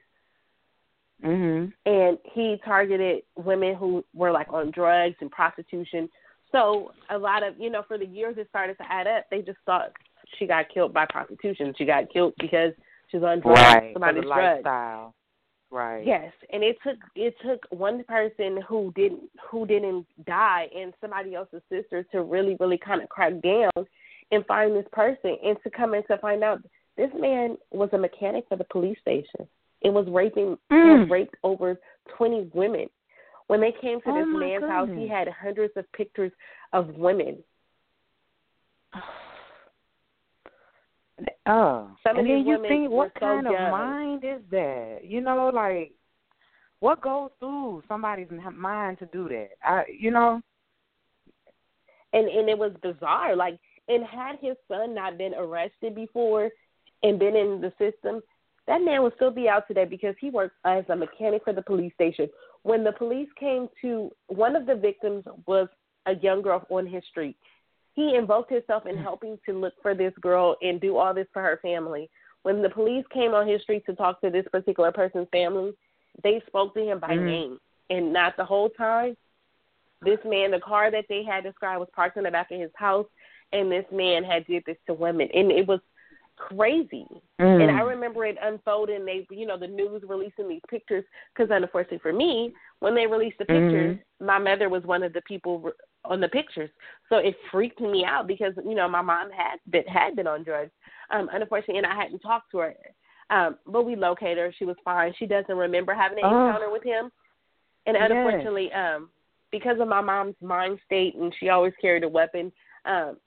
[1.21, 6.09] hmm And he targeted women who were like on drugs and prostitution.
[6.55, 9.25] So a lot of you know, for the years it started to add up.
[9.29, 9.91] They just thought
[10.39, 11.73] she got killed by prostitution.
[11.77, 12.71] She got killed because
[13.11, 13.59] she's on drugs.
[13.59, 13.93] Right.
[13.93, 14.63] Somebody's drugs.
[14.63, 15.13] Lifestyle.
[15.71, 16.05] Right.
[16.05, 21.35] Yes, and it took it took one person who didn't who didn't die and somebody
[21.35, 23.85] else's sister to really really kind of crack down
[24.31, 26.61] and find this person and to come in to find out
[26.95, 29.47] this man was a mechanic for the police station.
[29.83, 30.93] and was raping mm.
[30.93, 31.79] he had raped over
[32.15, 32.87] twenty women.
[33.47, 34.69] When they came to oh this man's goodness.
[34.69, 36.31] house, he had hundreds of pictures
[36.73, 37.37] of women.
[41.47, 43.55] Oh, Some and then you think, what so kind young.
[43.55, 45.01] of mind is that?
[45.03, 45.93] You know, like
[46.79, 49.49] what goes through somebody's mind to do that?
[49.63, 50.41] I, you know.
[52.13, 53.35] And and it was bizarre.
[53.35, 56.49] Like, and had his son not been arrested before
[57.03, 58.21] and been in the system,
[58.67, 61.61] that man would still be out today because he worked as a mechanic for the
[61.61, 62.27] police station.
[62.65, 65.67] When the police came to, one of the victims was
[66.05, 67.37] a young girl on his street
[67.95, 71.41] he invoked himself in helping to look for this girl and do all this for
[71.41, 72.09] her family.
[72.43, 75.73] When the police came on his street to talk to this particular person's family,
[76.21, 77.25] they spoke to him by mm-hmm.
[77.25, 79.15] name and not the whole time.
[80.01, 82.69] This man, the car that they had described was parked in the back of his
[82.75, 83.07] house,
[83.53, 85.79] and this man had did this to women, and it was
[86.37, 87.07] crazy.
[87.39, 87.61] Mm.
[87.61, 89.05] And I remember it unfolding.
[89.05, 93.37] They, you know, the news releasing these pictures because, unfortunately for me, when they released
[93.37, 94.25] the pictures, mm-hmm.
[94.25, 95.71] my mother was one of the people
[96.03, 96.69] on the pictures.
[97.09, 100.43] So it freaked me out because you know my mom had been had been on
[100.43, 100.71] drugs,
[101.11, 102.75] um, unfortunately, and I hadn't talked to her.
[103.31, 104.53] Um, but we located her.
[104.57, 105.13] She was fine.
[105.17, 106.47] She doesn't remember having an oh.
[106.47, 107.09] encounter with him,
[107.85, 108.09] and yes.
[108.11, 109.09] unfortunately, um,
[109.51, 112.51] because of my mom's mind state and she always carried a weapon,
[112.85, 113.17] um,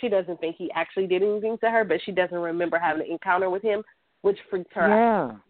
[0.00, 3.12] she doesn't think he actually did anything to her, but she doesn't remember having an
[3.12, 3.82] encounter with him,
[4.22, 5.24] which freaked her yeah.
[5.24, 5.40] out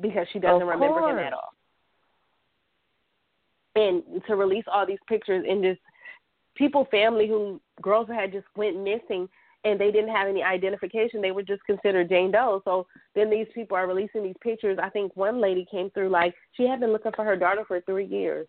[0.00, 1.52] because she doesn't remember him at all.
[3.76, 5.80] And to release all these pictures and just
[6.56, 9.28] people family who girls had just went missing
[9.64, 13.46] and they didn't have any identification they were just considered jane doe so then these
[13.54, 16.92] people are releasing these pictures i think one lady came through like she had been
[16.92, 18.46] looking for her daughter for three years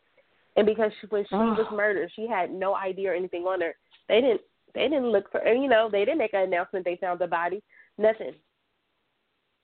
[0.58, 1.54] and because she, when she oh.
[1.54, 3.76] was murdered she had no idea or anything on her
[4.10, 4.42] they didn't
[4.74, 7.62] they didn't look for you know they didn't make an announcement they found the body
[7.98, 8.34] nothing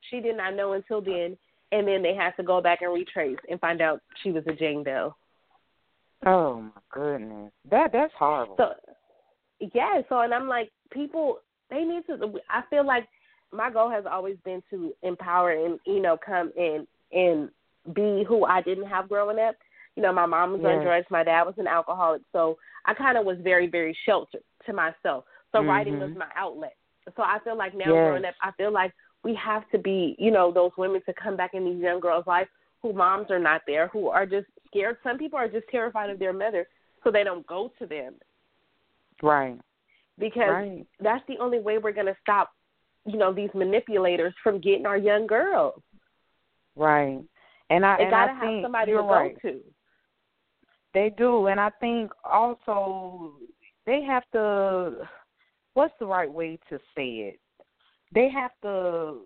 [0.10, 1.38] she did not know until then
[1.72, 4.54] and then they had to go back and retrace and find out she was a
[4.54, 5.14] jane doe
[6.26, 8.56] Oh my goodness, that that's horrible.
[8.58, 8.74] So,
[9.74, 10.02] yeah.
[10.10, 11.40] So, and I'm like, people,
[11.70, 12.40] they need to.
[12.50, 13.08] I feel like
[13.52, 17.50] my goal has always been to empower and you know come and and
[17.94, 19.56] be who I didn't have growing up.
[19.98, 20.78] You know, my mom was yes.
[20.78, 24.44] on drugs, my dad was an alcoholic, so I kind of was very very sheltered
[24.68, 25.26] to myself.
[25.52, 25.68] So mm-hmm.
[25.68, 26.76] writing was my outlet.
[27.16, 27.94] So I feel like now yes.
[27.94, 31.36] growing up, I feel like we have to be, you know, those women to come
[31.36, 32.48] back in these young girls' life
[32.84, 34.98] who moms are not there, who are just scared.
[35.04, 36.68] Some people are just terrified of their mother,
[37.04, 38.14] so they don't go to them.
[39.24, 39.60] Right.
[40.20, 40.88] Because right.
[41.00, 42.52] that's the only way we're going to stop,
[43.06, 45.82] you know, these manipulators from getting our young girls.
[46.76, 47.20] Right.
[47.70, 49.42] And I they and gotta I have think somebody to right.
[49.42, 49.60] go to.
[50.98, 53.34] They do, and I think also
[53.86, 55.08] they have to.
[55.74, 57.40] What's the right way to say it?
[58.14, 59.22] they have to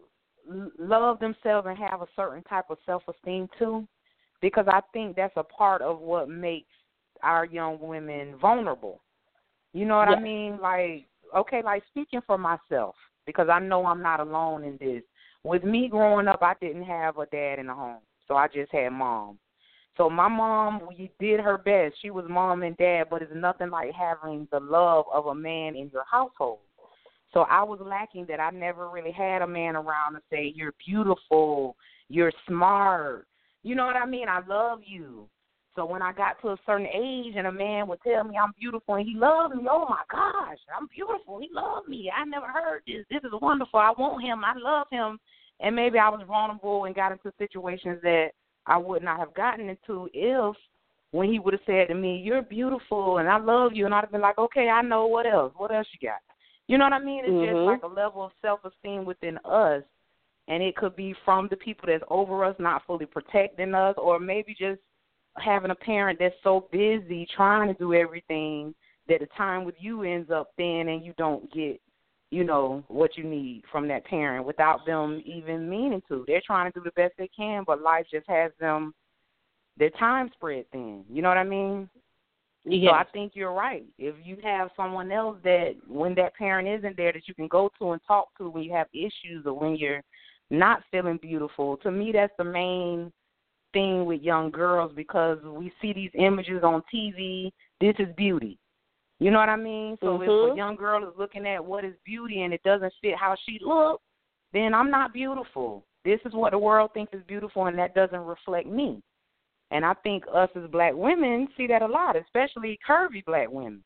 [0.79, 3.87] love themselves and have a certain type of self-esteem too
[4.41, 6.73] because I think that's a part of what makes
[7.21, 9.01] our young women vulnerable.
[9.73, 10.09] You know what.
[10.09, 10.59] I mean?
[10.61, 11.05] Like
[11.35, 15.03] okay, like speaking for myself because I know I'm not alone in this.
[15.43, 18.71] With me growing up, I didn't have a dad in the home, so I just
[18.71, 19.39] had mom.
[19.97, 21.95] So my mom, we did her best.
[22.01, 25.75] She was mom and dad, but it's nothing like having the love of a man
[25.75, 26.59] in your household.
[27.33, 28.39] So I was lacking that.
[28.39, 31.75] I never really had a man around to say, "You're beautiful,
[32.09, 33.27] you're smart."
[33.63, 34.27] You know what I mean?
[34.27, 35.29] I love you.
[35.75, 38.51] So when I got to a certain age and a man would tell me I'm
[38.59, 41.39] beautiful and he loved me, oh my gosh, I'm beautiful.
[41.39, 42.11] He loved me.
[42.13, 43.05] I never heard this.
[43.09, 43.79] This is wonderful.
[43.79, 44.43] I want him.
[44.43, 45.17] I love him.
[45.61, 48.31] And maybe I was vulnerable and got into situations that
[48.65, 50.55] I would not have gotten into if
[51.11, 54.01] when he would have said to me, You're beautiful and I love you and I'd
[54.01, 55.53] have been like, Okay, I know what else.
[55.57, 56.19] What else you got?
[56.67, 57.25] You know what I mean?
[57.25, 57.53] It's mm-hmm.
[57.53, 59.83] just like a level of self esteem within us
[60.47, 64.19] and it could be from the people that's over us not fully protecting us or
[64.19, 64.81] maybe just
[65.37, 68.73] having a parent that's so busy trying to do everything
[69.07, 71.79] that the time with you ends up thin and you don't get
[72.31, 76.71] you know what you need from that parent without them even meaning to they're trying
[76.71, 78.93] to do the best they can but life just has them
[79.77, 81.89] their time spread thin you know what i mean
[82.65, 82.89] yes.
[82.89, 86.97] so i think you're right if you have someone else that when that parent isn't
[86.97, 89.75] there that you can go to and talk to when you have issues or when
[89.75, 90.01] you're
[90.49, 93.11] not feeling beautiful to me that's the main
[93.73, 97.51] thing with young girls because we see these images on TV.
[97.79, 98.57] This is beauty.
[99.21, 99.97] You know what I mean?
[100.01, 100.23] So mm-hmm.
[100.23, 100.57] if a mm-hmm.
[100.57, 104.03] young girl is looking at what is beauty and it doesn't fit how she looks,
[104.51, 105.85] then I'm not beautiful.
[106.03, 109.01] This is what the world thinks is beautiful, and that doesn't reflect me.
[109.69, 113.83] And I think us as black women see that a lot, especially curvy black women.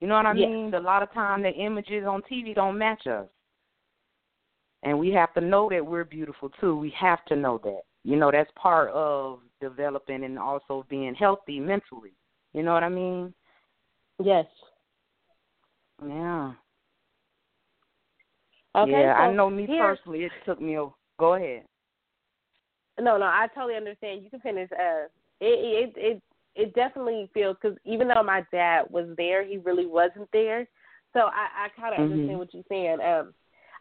[0.00, 0.48] You know what I yes.
[0.48, 0.72] mean?
[0.72, 3.26] A lot of time the images on TV don't match us.
[4.84, 6.76] And we have to know that we're beautiful too.
[6.76, 11.58] We have to know that you know that's part of developing and also being healthy
[11.58, 12.12] mentally
[12.54, 13.34] you know what i mean
[14.22, 14.46] yes
[16.04, 16.52] yeah
[18.76, 20.86] okay yeah so i know me here, personally it took me a
[21.18, 21.62] go ahead
[23.00, 25.04] no no i totally understand you can finish uh
[25.40, 26.22] it it it
[26.54, 30.68] it definitely feels because even though my dad was there he really wasn't there
[31.12, 32.12] so i i kind of mm-hmm.
[32.12, 33.32] understand what you're saying um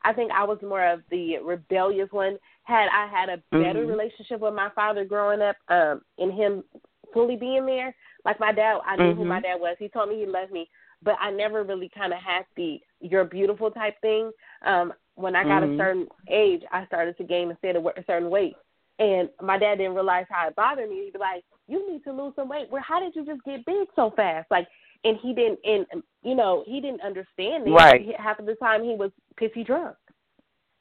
[0.06, 2.38] I think I was more of the rebellious one.
[2.63, 3.89] Had I had a better mm-hmm.
[3.89, 6.63] relationship with my father growing up, um, and him
[7.12, 9.19] fully being there, like my dad, I knew mm-hmm.
[9.21, 9.75] who my dad was.
[9.80, 10.69] He told me he loved me,
[11.06, 14.32] but I never really kind of had the "you're beautiful" type thing.
[14.65, 15.76] Um, when I got mm-hmm.
[15.76, 17.58] a certain age, I started to gain a
[18.06, 18.56] certain weight,
[19.00, 21.06] and my dad didn't realize how it bothered me.
[21.06, 22.70] He'd be like, "You need to lose some weight.
[22.70, 22.82] Where?
[22.82, 24.68] How did you just get big so fast?" Like
[25.06, 25.86] and he didn't and
[26.24, 28.08] you know he didn't understand it right.
[28.18, 29.96] half of the time he was pissy drunk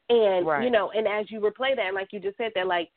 [0.09, 0.65] and right.
[0.65, 2.89] you know and as you replay that like you just said that like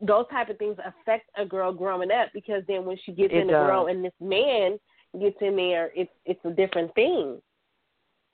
[0.00, 3.38] those type of things affect a girl growing up because then when she gets it
[3.38, 3.66] in the does.
[3.66, 4.78] girl and this man
[5.20, 7.40] gets in there it's it's a different thing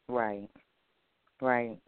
[0.09, 0.49] right
[1.41, 1.79] right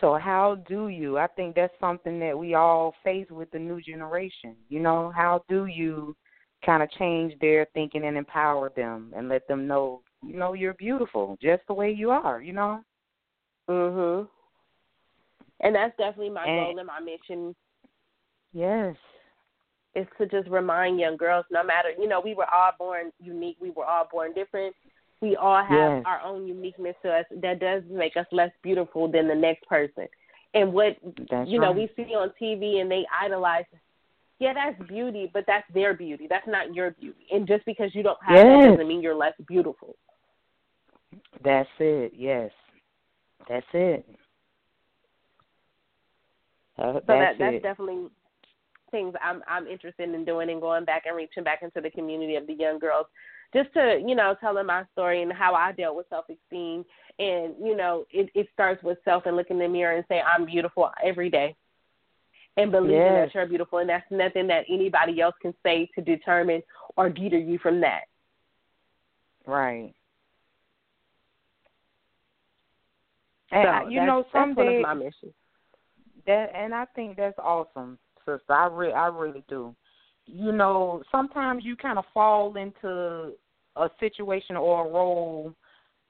[0.00, 1.18] So how do you?
[1.18, 4.56] I think that's something that we all face with the new generation.
[4.68, 6.16] You know, how do you
[6.64, 10.74] kind of change their thinking and empower them and let them know, you know, you're
[10.74, 12.82] beautiful just the way you are, you know?
[13.68, 14.28] Mhm.
[15.60, 17.54] And that's definitely my and, goal and my mission.
[18.52, 18.96] Yes.
[19.94, 23.56] Is to just remind young girls, no matter, you know, we were all born unique,
[23.60, 24.74] we were all born different.
[25.20, 26.02] We all have yes.
[26.04, 30.08] our own uniqueness to us that does make us less beautiful than the next person.
[30.52, 30.96] And what
[31.30, 31.76] that's you know, right.
[31.76, 33.64] we see on TV and they idolize
[34.40, 36.26] yeah, that's beauty, but that's their beauty.
[36.28, 37.26] That's not your beauty.
[37.30, 38.44] And just because you don't have yes.
[38.44, 39.96] that doesn't mean you're less beautiful.
[41.44, 42.12] That's it.
[42.16, 42.50] Yes,
[43.48, 44.04] that's it.
[46.76, 47.62] Uh, so that's that that's it.
[47.62, 48.08] definitely
[48.94, 52.36] things I'm I'm interested in doing and going back and reaching back into the community
[52.36, 53.06] of the young girls,
[53.52, 56.84] just to you know tell them my story and how I dealt with self esteem.
[57.18, 60.20] And you know, it it starts with self and looking in the mirror and say
[60.20, 61.56] I'm beautiful every day
[62.56, 63.28] and believing yes.
[63.28, 66.62] that you're beautiful, and that's nothing that anybody else can say to determine
[66.96, 68.02] or deter you from that.
[69.46, 69.92] Right.
[73.50, 75.34] So and you know, that's someday one of my missions.
[76.26, 78.52] That and I think that's awesome, sister.
[78.52, 79.74] I re- I really do.
[80.26, 83.32] You know, sometimes you kind of fall into
[83.76, 85.54] a situation or a role.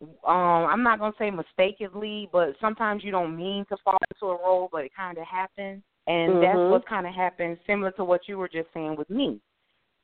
[0.01, 4.39] Um, I'm not gonna say mistakenly, but sometimes you don't mean to fall into a
[4.39, 5.83] role, but it kind of happens.
[6.07, 6.41] And mm-hmm.
[6.43, 9.41] that's what kind of happened, similar to what you were just saying with me.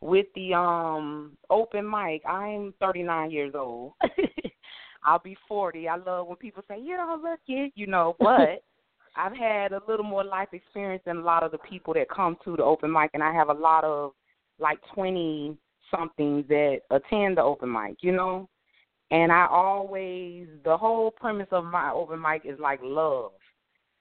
[0.00, 3.92] With the um open mic, I'm 39 years old.
[5.04, 5.88] I'll be 40.
[5.88, 8.62] I love when people say, you don't look it, you know, but
[9.16, 12.36] I've had a little more life experience than a lot of the people that come
[12.44, 14.12] to the open mic, and I have a lot of
[14.58, 15.56] like 20
[15.90, 18.48] something that attend the open mic, you know?
[19.10, 23.32] And I always, the whole premise of my open mic is like love.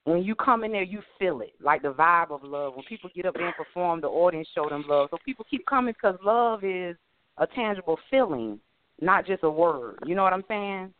[0.04, 2.76] When you come in there, you feel it, like the vibe of love.
[2.76, 5.10] When people get up there and perform, the audience show them love.
[5.12, 6.96] So people keep coming because love is
[7.38, 8.60] a tangible feeling,
[9.02, 10.00] not just a word.
[10.06, 10.94] You know what I'm saying?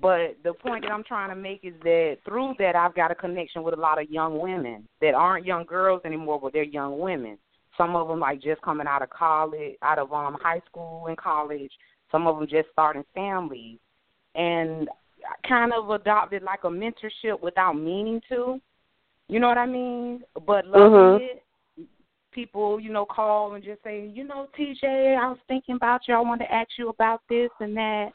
[0.00, 3.14] But the point that I'm trying to make is that through that, I've got a
[3.14, 6.98] connection with a lot of young women that aren't young girls anymore, but they're young
[6.98, 7.36] women.
[7.76, 11.16] Some of them like just coming out of college, out of um high school and
[11.16, 11.72] college.
[12.10, 13.78] Some of them just starting families,
[14.34, 14.88] and
[15.28, 18.60] I kind of adopted like a mentorship without meaning to.
[19.28, 20.24] You know what I mean?
[20.46, 21.20] But loving Mhm.
[21.20, 21.42] it,
[22.32, 26.14] people, you know, call and just say, you know, TJ, I was thinking about you.
[26.14, 28.12] I wanted to ask you about this and that.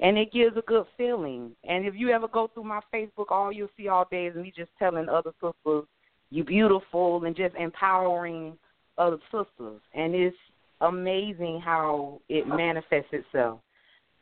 [0.00, 1.54] And it gives a good feeling.
[1.64, 4.52] And if you ever go through my Facebook, all you'll see all day is me
[4.54, 5.84] just telling other sisters,
[6.30, 8.58] you're beautiful, and just empowering
[8.98, 9.80] other sisters.
[9.94, 10.36] And it's
[10.80, 13.60] amazing how it manifests itself.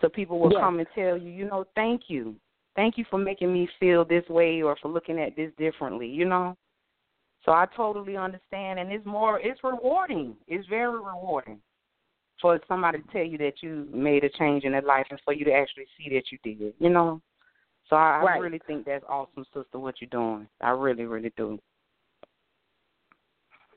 [0.00, 0.60] So people will Yes.
[0.60, 2.36] come and tell you, you know, thank you.
[2.74, 6.24] Thank you for making me feel this way or for looking at this differently, you
[6.24, 6.56] know?
[7.44, 10.36] So I totally understand and it's more it's rewarding.
[10.46, 11.60] It's very rewarding
[12.42, 15.32] for somebody to tell you that you made a change in their life and for
[15.32, 17.22] you to actually see that you did, you know?
[17.88, 20.48] So I, I really think that's awesome, sister, what you're doing.
[20.60, 21.58] I really, really do.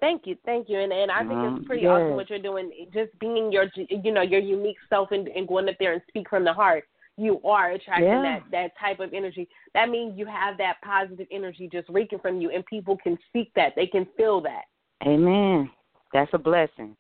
[0.02, 1.92] Thank you, thank you, and and I think Um, it's pretty yes.
[1.92, 2.70] awesome what you're doing.
[2.94, 6.30] Just being your, you know, your unique self and, and going up there and speak
[6.30, 6.84] from the heart.
[7.18, 8.22] You are attracting Yeah.
[8.24, 9.48] that that type of energy.
[9.74, 13.54] That means you have that positive energy just reeking from you, and people can seek
[13.56, 13.74] that.
[13.76, 14.66] They can feel that.
[15.06, 15.72] Amen.
[16.12, 16.96] That's a blessing.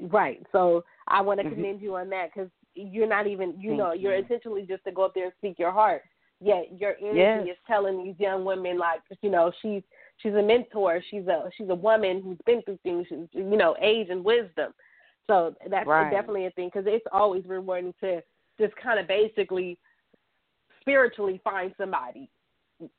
[0.00, 0.42] Right.
[0.52, 1.54] So I want to Mhm.
[1.54, 4.24] commend you on that because you're not even, you Thank know, you're you.
[4.24, 6.02] essentially just to go up there and speak your heart.
[6.40, 7.56] Yet your energy Yes.
[7.56, 9.82] is telling these young women like, you know, she's
[10.16, 11.00] she's a mentor.
[11.10, 13.06] She's a she's a woman who's been through things.
[13.08, 14.74] She's, you know, age and wisdom.
[15.26, 16.10] So that's Right.
[16.10, 18.22] definitely a thing because it's always rewarding to
[18.58, 19.78] just kind of basically
[20.80, 22.28] spiritually find somebody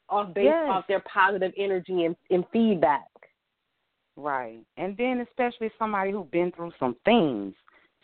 [0.10, 0.70] off based Yes.
[0.70, 3.04] off their positive energy and, and feedback.
[4.18, 4.60] Right.
[4.78, 7.54] And then especially somebody who's been through some things.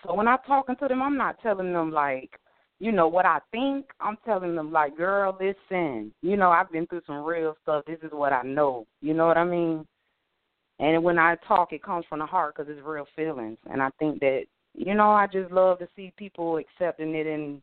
[0.03, 2.31] So when I'm talking to them, I'm not telling them like,
[2.79, 3.85] you know, what I think.
[3.99, 7.85] I'm telling them like, girl, listen, you know, I've been through some real stuff.
[7.85, 8.87] This is what I know.
[9.01, 9.85] You know what I mean?
[10.79, 13.59] And when I talk, it comes from the heart because it's real feelings.
[13.69, 17.61] And I think that, you know, I just love to see people accepting it and,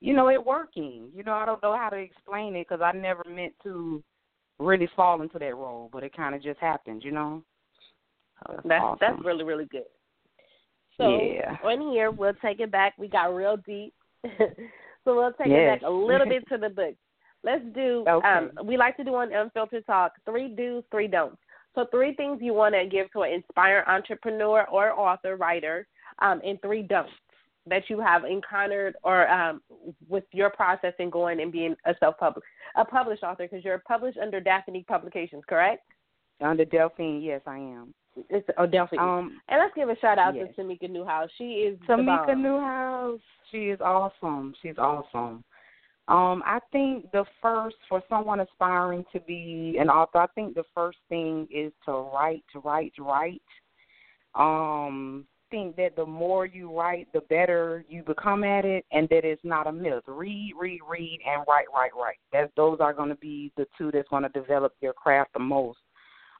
[0.00, 1.10] you know, it working.
[1.14, 4.02] You know, I don't know how to explain it because I never meant to
[4.58, 7.42] really fall into that role, but it kind of just happened, you know?
[8.48, 8.98] That's That's awesome.
[9.00, 9.84] that's really really good.
[10.96, 11.56] So Yeah.
[11.64, 12.94] on here we'll take it back.
[12.98, 13.94] We got real deep,
[14.24, 16.94] so we'll take it back a little bit to the book.
[17.42, 18.04] Let's do.
[18.08, 18.28] Okay.
[18.28, 21.36] Um, we like to do on Unfiltered Talk three do's, three don'ts.
[21.74, 25.86] So three things you want to give to an inspired entrepreneur or author, writer,
[26.20, 27.12] um, and three don'ts
[27.66, 29.60] that you have encountered or um,
[30.08, 32.46] with your process in going and being a self published
[32.76, 35.82] a published author because you're published under Daphne Publications, correct?
[36.40, 37.94] Under Delphine, yes, I am.
[38.30, 38.98] It's oh Delphine.
[38.98, 40.48] Um, And let's give a shout out Yes.
[40.56, 41.30] to Tamika Newhouse.
[41.36, 42.36] She is Tamika.
[42.36, 44.54] Newhouse, she is awesome.
[44.62, 45.44] She's awesome.
[46.08, 50.64] Um, I think the first for someone aspiring to be an author, I think the
[50.74, 53.42] first thing is to write, to write, to write.
[54.34, 59.24] Um, think that the more you write, the better you become at it, and that
[59.24, 60.02] it's not a myth.
[60.06, 62.18] Read, read, read, and write, write, write.
[62.32, 65.40] That those are going to be the two that's going to develop your craft the
[65.40, 65.78] most.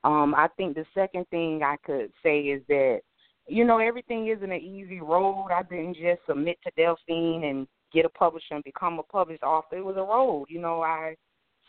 [0.05, 3.01] Um, I think the second thing I could say is that
[3.49, 5.49] you know, everything isn't an easy road.
[5.53, 9.77] I didn't just submit to Delphine and get a publisher and become a published author.
[9.77, 10.47] It was a road.
[10.49, 11.15] You know, I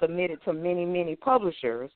[0.02, 1.92] submitted to many, many publishers.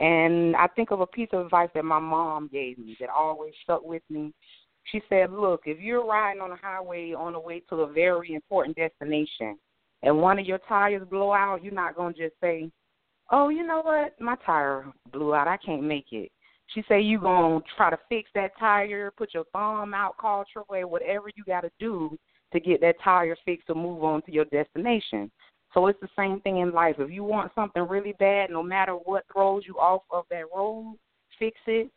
[0.00, 3.54] And I think of a piece of advice that my mom gave me that always
[3.62, 4.32] stuck with me.
[4.92, 8.34] She said, Look, if you're riding on the highway on the way to a very
[8.34, 9.56] important destination
[10.02, 12.70] and one of your tires blow out, you're not going to just say,
[13.30, 14.20] Oh, you know what?
[14.20, 15.48] My tire blew out.
[15.48, 16.30] I can't make it.
[16.68, 20.84] She say you gonna try to fix that tire, put your thumb out, call AAA,
[20.84, 22.18] whatever you got to do
[22.52, 25.30] to get that tire fixed to move on to your destination.
[25.72, 26.96] So it's the same thing in life.
[26.98, 30.96] If you want something really bad, no matter what throws you off of that road,
[31.38, 31.90] fix it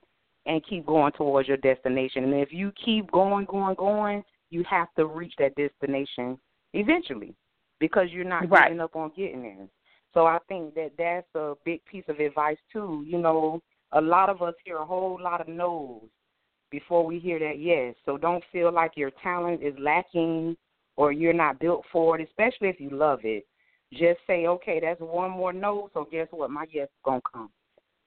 [0.47, 2.23] and keep going towards your destination.
[2.23, 6.39] And if you keep going, going, going, you have to reach that destination
[6.73, 7.35] eventually
[7.79, 8.69] because you're not Right.
[8.69, 9.67] giving up on getting there.
[10.17, 13.05] So I think that that's a big piece of advice too.
[13.05, 13.61] You know,
[13.91, 16.09] a lot of us hear a whole lot of no's
[16.71, 17.93] before we hear that yes.
[18.03, 20.57] So don't feel like your talent is lacking
[20.95, 23.45] or you're not built for it, especially if you love it,
[23.93, 25.91] just say, okay, that's one more no.
[25.93, 26.49] So guess what?
[26.49, 27.51] My yes is gonna come.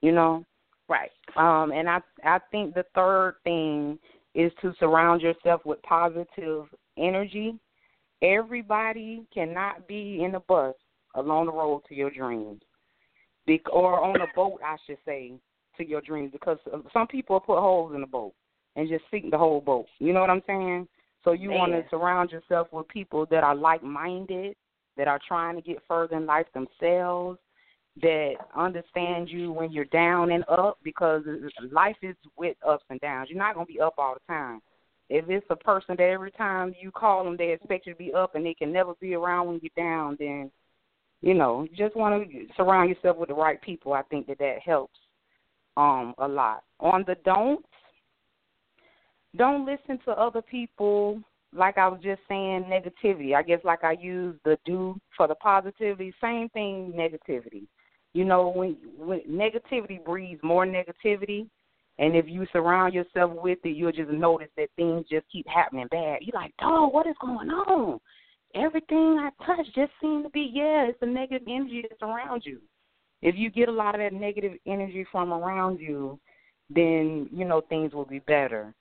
[0.02, 0.44] You know.
[0.88, 1.12] Right.
[1.36, 4.00] Um, and I I think the third thing
[4.34, 6.64] is to surround yourself with positive
[6.98, 7.54] energy.
[8.20, 10.74] Everybody cannot be in a bus
[11.14, 12.62] along the road to your dreams,
[13.46, 15.32] Be- or on a boat, I should say,
[15.76, 18.34] to your dreams, because uh, some people put holes in the boat
[18.76, 19.86] and just sink the whole boat.
[19.98, 20.88] You know what I'm saying?
[21.24, 24.56] So you want to surround yourself with people that are like-minded,
[24.96, 27.38] that are trying to get further in life themselves,
[28.00, 33.00] that understand you when you're down and up because uh, life is with ups and
[33.00, 33.28] downs.
[33.28, 34.60] You're not going to be up all the time.
[35.08, 38.14] If it's a person that every time you call them, they expect you to be
[38.14, 40.50] up and they can never be around when you're down, then,
[41.22, 43.92] you know, you just want to surround yourself with the right people.
[43.92, 44.98] I think that that helps
[45.76, 46.62] um a lot.
[46.80, 47.62] On the don'ts,
[49.36, 53.34] don't listen to other people like I was just saying, negativity.
[53.34, 57.66] I guess like I use the do for the positivity, same thing, negativity.
[58.12, 61.48] You know, when when negativity breeds more negativity,
[61.98, 65.86] and if you surround yourself with it, you'll just notice that things just keep happening
[65.90, 66.18] bad.
[66.22, 68.00] You're like, oh, what is going on?
[68.54, 72.60] Everything I touch just seems to be, yeah, it's the negative energy that's around you.
[73.22, 76.18] If you get a lot of that negative energy from around you,
[76.68, 78.74] then you know things will be better.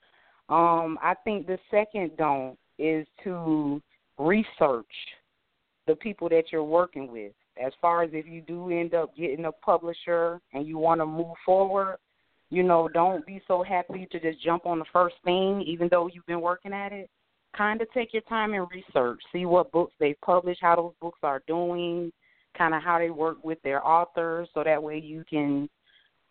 [0.48, 3.82] Um, I think the second don't is to
[4.18, 4.86] research
[5.86, 9.44] the people that you're working with as far as if you do end up getting
[9.44, 11.98] a publisher and you want to move forward,
[12.48, 16.08] you know, don't be so happy to just jump on the first thing, even though
[16.12, 17.10] you've been working at it.
[17.56, 21.18] Kind of take your time and research, see what books they've published, how those books
[21.22, 22.12] are doing,
[22.56, 25.68] kind of how they work with their authors, so that way you can,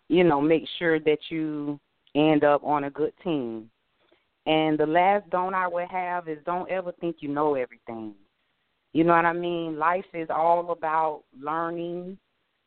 [0.07, 1.79] you know, make sure that you
[2.15, 3.69] end up on a good team.
[4.45, 8.15] And the last don't I would have is don't ever think you know everything.
[8.93, 9.77] You know what I mean?
[9.77, 12.17] Life is all about learning,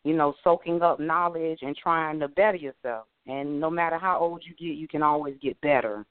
[0.04, 3.06] you know, soaking up knowledge and trying to better yourself.
[3.26, 6.04] And no matter how old you get, you can always get better.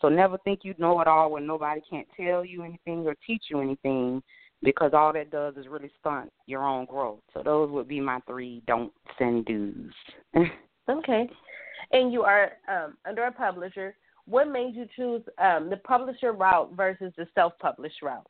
[0.00, 3.44] So never think you know it all when nobody can't tell you anything or teach
[3.50, 4.22] you anything
[4.62, 7.20] because all that does is really stunt your own growth.
[7.34, 9.92] So those would be my three don'ts and do's.
[10.90, 11.28] okay.
[11.92, 13.94] And you are um, under a publisher.
[14.26, 18.26] What made you choose um, the publisher route versus the self published route?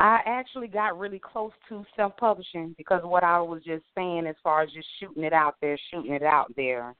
[0.00, 4.36] I actually got really close to self publishing because what I was just saying as
[4.42, 6.94] far as just shooting it out there, shooting it out there.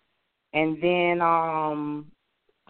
[0.52, 2.06] And then um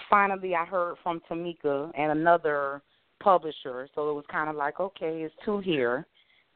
[0.09, 2.83] finally I heard from Tamika and another
[3.23, 6.07] publisher, so it was kind of like, okay, it's two here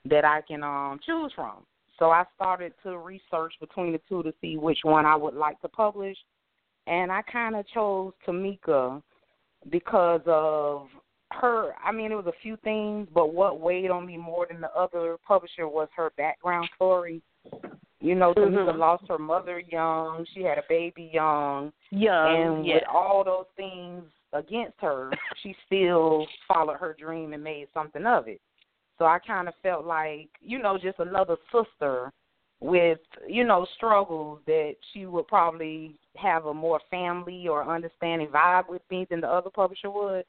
[0.07, 1.65] that I can um choose from.
[1.99, 5.61] So I started to research between the two to see which one I would like
[5.61, 6.17] to publish,
[6.87, 9.03] and I kind of chose Tamika
[9.71, 10.89] because of
[11.33, 14.61] her I mean it was a few things, but what weighed on me more than
[14.61, 17.23] the other publisher was her background story.
[18.05, 18.55] You know, mm-hmm.
[18.55, 21.73] Tamika lost her mother young, she had a baby young.
[21.91, 22.57] Young.
[22.59, 22.75] And yeah.
[22.75, 24.03] with all those things
[24.35, 25.11] against her,
[25.43, 28.43] she still followed her dream and made something of it.
[28.99, 32.13] So I kind of felt like, you know, just another sister
[32.61, 38.69] with, you know, struggles that she would probably have a more family or understanding vibe
[38.69, 40.27] with me than the other publisher would.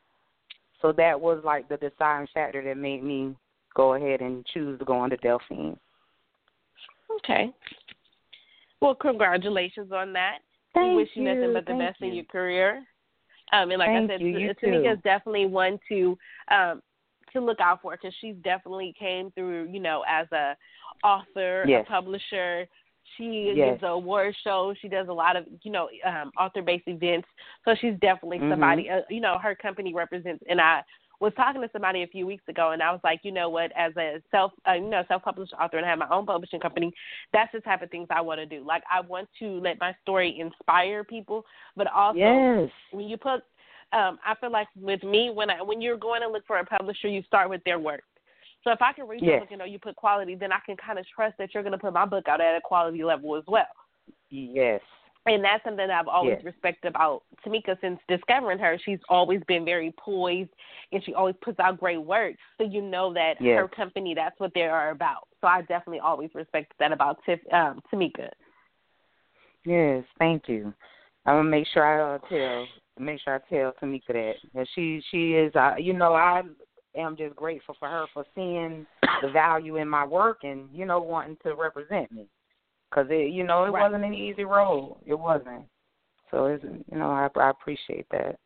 [0.82, 3.36] So that was like the deciding factor that made me
[3.76, 5.78] go ahead and choose to go under Delphine.
[7.18, 7.52] Okay.
[8.82, 10.40] Well, congratulations on that.
[10.74, 12.08] Thank we wish you, you nothing but the Thank best you.
[12.08, 12.84] in your career.
[13.54, 14.38] Um, and like Thank I said, you.
[14.38, 16.18] You Tamika is definitely one to
[16.50, 16.82] um,
[17.32, 20.56] to look out for because she definitely came through, you know, as a
[21.04, 21.86] author, Yes.
[21.86, 22.68] a publisher.
[23.18, 23.74] She Yes.
[23.74, 24.76] gives award shows.
[24.82, 27.28] She does a lot of, you know, um, author-based events.
[27.64, 28.50] So she's definitely Mhm.
[28.50, 28.90] somebody.
[28.90, 30.44] Uh, you know, her company represents.
[30.50, 30.84] And I
[31.20, 33.72] was talking to somebody a few weeks ago, and I was like, you know what?
[33.78, 36.94] As a self, uh, you know, self-published author, and I have my own publishing company.
[37.34, 38.66] That's the type of things I want to do.
[38.66, 41.46] Like I want to let my story inspire people,
[41.76, 42.70] but also Yes.
[42.92, 43.44] when you put
[43.94, 46.66] um I feel like with me when I when you're going to look for a
[46.66, 48.04] publisher you start with their work.
[48.64, 50.76] So if I can read your book and know you put quality, then I can
[50.76, 53.36] kind of trust that you're going to put my book out at a quality level
[53.36, 53.68] as well.
[54.32, 54.82] Yes.
[55.28, 56.46] And that's something that I've always Yes.
[56.46, 58.78] respected about Tamika since discovering her.
[58.86, 60.52] She's always been very poised
[60.92, 62.36] and she always puts out great work.
[62.60, 63.58] So you know that Yes.
[63.58, 65.28] her company, that's what they are about.
[65.42, 68.30] So I definitely always respect that about Tiff, um, Tamika.
[69.66, 70.74] Yes, thank you.
[71.26, 72.68] I'm gonna make sure I uh, tell
[73.00, 76.44] make sure I tell Tamika that that she she is uh, you know I
[76.96, 78.86] am just grateful for her for seeing
[79.24, 82.28] the value in my work and you know wanting to represent me
[82.90, 83.82] because it you know it Right.
[83.82, 85.66] wasn't an easy road it wasn't
[86.32, 88.38] so it's you know I I appreciate that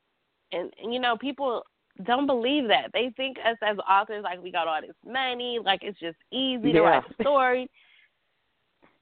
[0.52, 1.64] and, and you know people
[2.06, 2.92] don't believe that.
[2.94, 6.72] They think us as authors like we got all this money, like it's just easy
[6.72, 7.70] to write a story.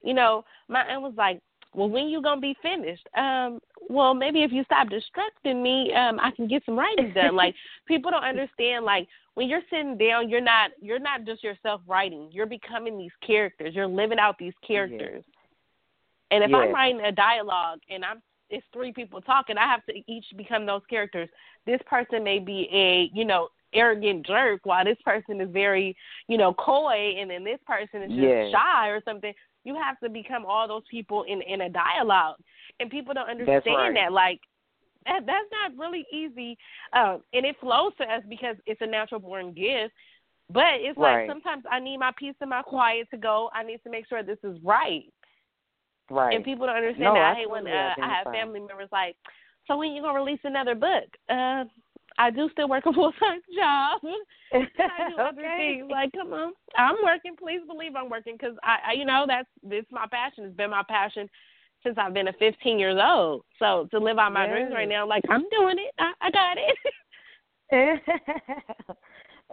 [0.03, 1.41] You know, my aunt was like,
[1.77, 6.19] "Well, when you gonna be finished?" Um, well, maybe if you stop distracting me, um,
[6.19, 7.35] I can get some writing done.
[7.35, 7.55] like
[7.87, 8.83] people don't understand.
[8.83, 12.29] Like when you're sitting down, you're not you're not just yourself writing.
[12.31, 13.75] You're becoming these characters.
[13.75, 15.23] You're living out these characters.
[16.31, 19.93] And if I'm writing a dialogue and I'm it's three people talking, I have to
[20.11, 21.29] each become those characters.
[21.65, 25.95] This person may be a, you know, arrogant jerk while this person is very,
[26.27, 29.33] you know, coy and then this person is just shy or something.
[29.67, 32.37] You have to become all those people in in a dialogue.
[32.79, 33.93] And people don't understand right.
[33.95, 34.39] that like
[35.05, 36.57] that that's not really easy.
[36.93, 39.93] Um and it flows to us because it's a natural born gift.
[40.49, 41.27] But it's Right.
[41.27, 43.49] like sometimes I need my peace and my quiet to go.
[43.53, 45.11] I need to make sure this is right.
[46.09, 46.33] Right.
[46.33, 47.33] And people don't understand No, that.
[47.33, 49.17] I hate when uh, I have family members like,
[49.67, 51.09] so when you gonna release another book?
[51.27, 51.65] Uh,
[52.17, 54.01] I do still work a full time job.
[54.53, 55.75] I do other Okay.
[55.79, 55.91] things.
[55.91, 57.35] Like, come on, I'm working.
[57.37, 60.45] Please believe I'm working because I, I, you know, that's it's my passion.
[60.45, 61.29] It's been my passion
[61.83, 63.43] since I've been a 15 years old.
[63.59, 65.93] So to live out my dreams right now, like I'm doing it.
[65.99, 66.75] I, I got it.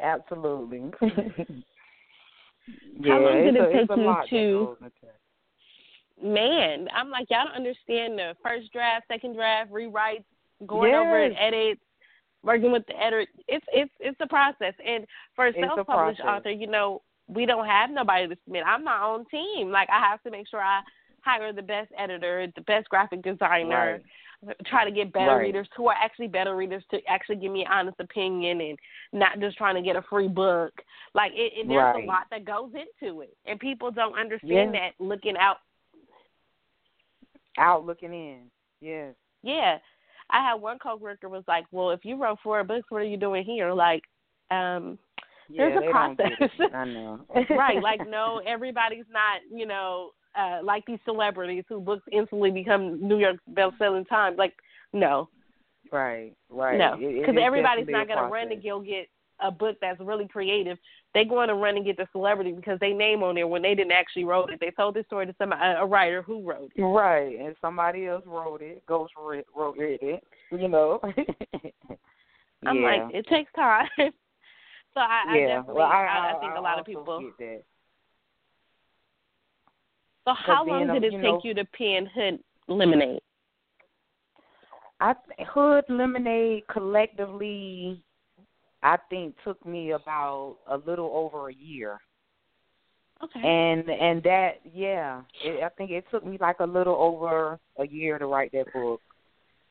[0.03, 0.83] Absolutely.
[1.01, 1.09] yeah,
[3.13, 4.27] How long did it take you to- goes
[4.81, 4.93] into it.
[6.23, 10.25] Man, I'm like, y'all don't understand the first draft, second draft, rewrites,
[10.67, 11.43] going over and Yes.
[11.43, 11.81] edits,
[12.45, 13.27] working with the editor.
[13.49, 14.75] It's it's it's a process.
[14.87, 18.65] And for a self published author, you know, we don't have nobody to submit.
[18.67, 19.71] I'm my own team.
[19.71, 20.81] Like I have to make sure I
[21.23, 24.01] hire the best editor, the best graphic designer,
[24.67, 25.47] try to get better Right.
[25.47, 28.79] readers who are actually better readers to actually give me an honest opinion and
[29.13, 30.73] not just trying to get a free book.
[31.15, 32.05] Like it, it there's Right.
[32.05, 33.35] a lot that goes into it.
[33.47, 34.91] And people don't understand Yeah.
[34.91, 35.59] that looking out
[37.57, 38.51] Out looking in.
[38.81, 39.15] Yes.
[39.43, 39.79] Yeah.
[40.35, 43.17] I had one coworker was like, Well, if you wrote four books, what are you
[43.17, 43.73] doing here?
[43.73, 44.03] Like,
[44.51, 44.99] um
[45.49, 46.39] Yeah, There's a they don't get it.
[46.39, 46.71] process.
[46.75, 47.21] I know.
[47.51, 53.07] right, like no, everybody's not, you know, uh like these celebrities who books instantly become
[53.07, 54.37] New York best selling times.
[54.37, 54.55] Like,
[54.93, 55.29] no.
[55.93, 56.79] right, right.
[56.79, 56.97] No.
[56.97, 59.07] Because everybody's not gonna run to process.
[59.45, 60.79] Go a book that's really creative.
[61.13, 63.75] They going to run and get the celebrity because they name on there when they
[63.75, 64.61] didn't actually wrote it.
[64.61, 66.83] They told this story to some a, a writer who wrote it.
[66.83, 68.85] Right, and somebody else wrote it.
[68.87, 70.25] Ghost wrote, wrote it.
[70.51, 71.01] You know.
[72.67, 72.83] I'm yeah.
[72.83, 73.89] like, it takes time.
[73.99, 77.33] so I, I definitely well, I, I, I, think a lot of people.
[80.27, 82.39] So how long did it you take know- you to pen Hood
[82.69, 83.21] Lemonade?
[85.01, 85.15] I
[85.49, 88.03] Hood Lemonade collectively,
[88.85, 91.99] I think took me about a little over a year,
[93.23, 93.41] Okay.
[93.43, 97.87] and and that yeah, it, I think it took me like a little over a
[97.87, 99.01] year to write that book,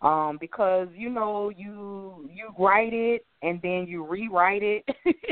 [0.01, 4.83] um, because you know you you write it and then you rewrite it.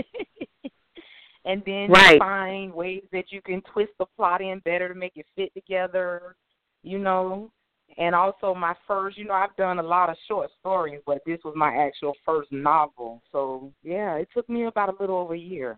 [1.44, 2.14] And then Right.
[2.14, 5.52] you find ways that you can twist the plot in better to make it fit
[5.56, 6.36] together,
[6.84, 7.52] you know.
[7.98, 11.40] And also my first, you know, I've done a lot of short stories, but this
[11.44, 13.22] was my actual first novel.
[13.32, 15.78] So yeah, it took me about a little over a year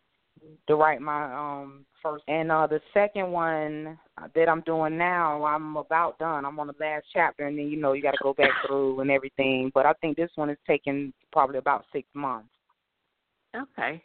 [0.67, 2.23] to write my um first.
[2.27, 3.97] And uh the second one
[4.35, 6.45] that I'm doing now, I'm about done.
[6.45, 8.99] I'm on the last chapter, and then you know you got to go back through
[8.99, 9.71] and everything.
[9.73, 12.49] But I think this one is taking probably about six months.
[13.55, 14.01] okay.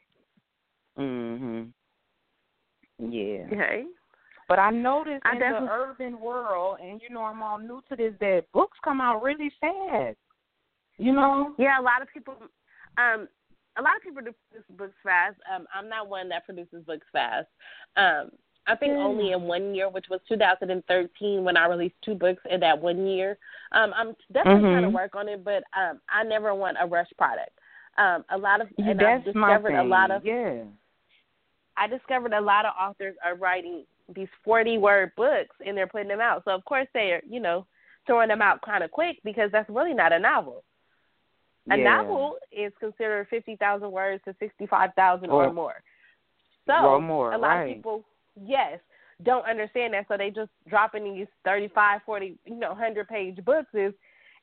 [0.98, 1.72] Mhm.
[2.98, 3.46] Yeah.
[3.52, 3.84] Okay.
[4.48, 7.82] But I noticed I in definitely- the urban world, and you know I'm all new
[7.90, 10.16] to this, that books come out really fast.
[10.96, 11.54] You know?
[11.58, 12.34] Yeah, a lot of people
[12.96, 13.28] um
[13.76, 15.36] a lot of people do produce books fast.
[15.52, 17.46] Um I'm not one that produces books fast.
[17.96, 18.30] Um
[18.66, 19.04] I think Yeah.
[19.04, 23.06] only in one year, which was 2013, when I released two books in that one
[23.06, 23.38] year.
[23.72, 24.92] Um, I'm definitely trying to Mhm.
[24.92, 27.58] work on it, but um, I never want a rush product.
[27.96, 30.64] Um, a lot of and I've that's my discovered a lot of yeah.
[31.78, 36.08] I discovered a lot of authors are writing these 40 word books and they're putting
[36.08, 36.42] them out.
[36.44, 37.66] So of course they're, you know,
[38.06, 40.64] throwing them out kind of quick because that's really not a novel.
[41.70, 41.84] A yeah.
[41.84, 45.82] novel is considered 50,000 words to 65,000 or Or- more.
[46.66, 47.70] So or more, a lot right.
[47.70, 48.04] of people,
[48.38, 48.78] yes,
[49.22, 50.06] don't understand that.
[50.06, 53.94] So they just dropping these 35, 40, you know, 100 page books is,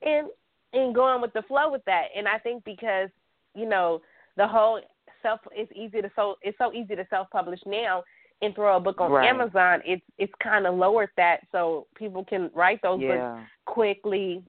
[0.02, 0.28] and
[0.74, 2.08] and going with the flow with that.
[2.16, 3.10] And I think because
[3.54, 4.02] you know
[4.38, 4.82] the whole
[5.22, 8.04] self it's easy to so it's so easy to self publish now
[8.42, 9.28] and throw a book on Right.
[9.28, 9.82] Amazon.
[9.86, 14.44] It's it's kind of lowered that so people can write those books quickly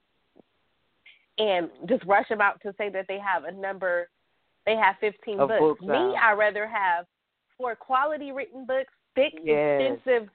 [1.39, 4.09] and just rush them out to say that they have a number
[4.65, 5.61] they have 15 Of books.
[5.61, 6.17] books Me, out.
[6.21, 7.07] I rather have
[7.57, 9.81] four quality written books, thick, Yes.
[9.81, 10.29] extensive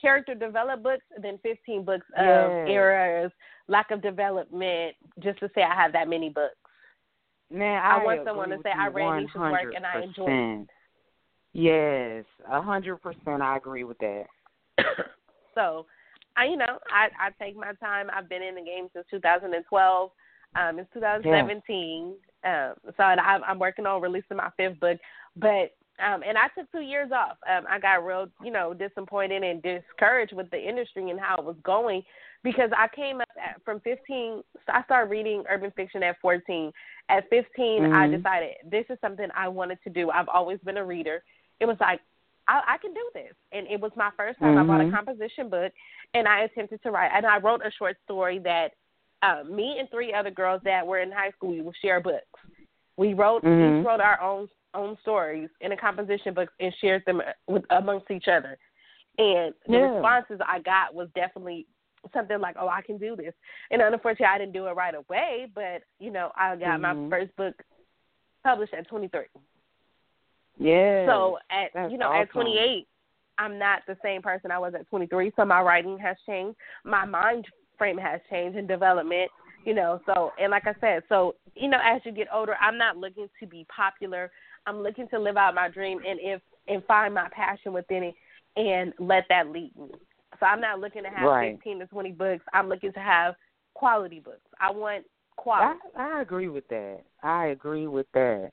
[0.00, 3.32] character developed books than 15 books of errors,
[3.66, 6.54] lack of development, just to say I have that many books.
[7.50, 10.68] Man, I, I want someone to say I read Nisha's work and I enjoy it.
[11.56, 13.40] Yes, a hundred percent.
[13.40, 14.24] I agree with that.
[15.54, 15.86] so,
[16.36, 18.08] I you know I I take my time.
[18.14, 20.10] I've been in the game since 2012.
[20.54, 22.14] Um, it's 2017.
[22.44, 22.68] Yeah.
[22.68, 24.98] Um, so I'm, I'm working on releasing my fifth book,
[25.34, 27.38] but um, and I took two years off.
[27.50, 31.44] Um, I got real, you know, disappointed and discouraged with the industry and how it
[31.44, 32.02] was going
[32.44, 34.42] because I came up at, from 15.
[34.54, 36.70] So I started reading urban fiction at 14.
[37.08, 37.94] At 15, mm-hmm.
[37.94, 40.10] I decided this is something I wanted to do.
[40.10, 41.22] I've always been a reader.
[41.60, 42.00] It was like
[42.48, 44.54] I, I can do this, and it was my first time.
[44.54, 44.70] Mm-hmm.
[44.70, 44.94] I bought a mm-hmm.
[44.94, 45.72] composition book,
[46.14, 47.10] and I attempted to write.
[47.14, 48.72] And I wrote a short story that
[49.22, 52.24] uh, me and three other girls that were in high school we would share books.
[52.96, 53.80] We wrote mm-hmm.
[53.80, 58.10] each wrote our own own stories in a composition book and shared them with amongst
[58.10, 58.58] each other.
[59.18, 59.78] And the yeah.
[59.78, 61.66] responses I got was definitely
[62.14, 63.34] something like, "Oh, I can do this."
[63.70, 65.50] And unfortunately, I didn't do it right away.
[65.54, 67.08] But you know, I got mm-hmm.
[67.08, 67.54] my first book
[68.44, 69.22] published at 23.
[70.58, 71.06] Yeah.
[71.06, 72.22] So at That's you know awesome.
[72.22, 72.86] at 28,
[73.38, 75.32] I'm not the same person I was at 23.
[75.36, 76.56] So my writing has changed.
[76.84, 77.46] My mind
[77.78, 79.30] frame has changed in development.
[79.64, 82.78] You know, so and like I said, so you know, as you get older, I'm
[82.78, 84.30] not looking to be popular.
[84.66, 88.14] I'm looking to live out my dream and if and find my passion within it
[88.56, 89.90] and let that lead me.
[90.38, 91.56] So I'm not looking to have right.
[91.56, 92.44] 15 to 20 books.
[92.52, 93.34] I'm looking to have
[93.74, 94.40] quality books.
[94.60, 95.04] I want
[95.36, 95.78] quality.
[95.96, 97.00] I, I agree with that.
[97.22, 98.50] I agree with that.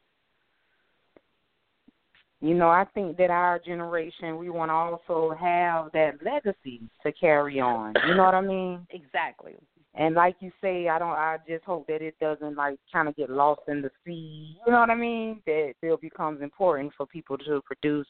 [2.43, 7.13] You know, I think that our generation, we want to also have that legacy to
[7.13, 7.93] carry on.
[8.05, 8.85] You know what I mean?
[8.89, 9.53] Exactly.
[9.95, 11.07] And like you say, I don't.
[11.07, 14.57] I just hope that it doesn't like kind of get lost in the sea.
[14.65, 15.41] You know what I mean?
[15.45, 18.07] That still becomes important for people to produce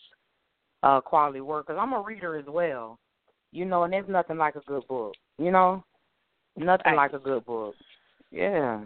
[0.82, 1.68] uh quality work.
[1.68, 2.98] Cause I'm a reader as well.
[3.52, 5.14] You know, and there's nothing like a good book.
[5.38, 5.84] You know,
[6.58, 7.76] nothing like a good book.
[8.32, 8.82] Yeah.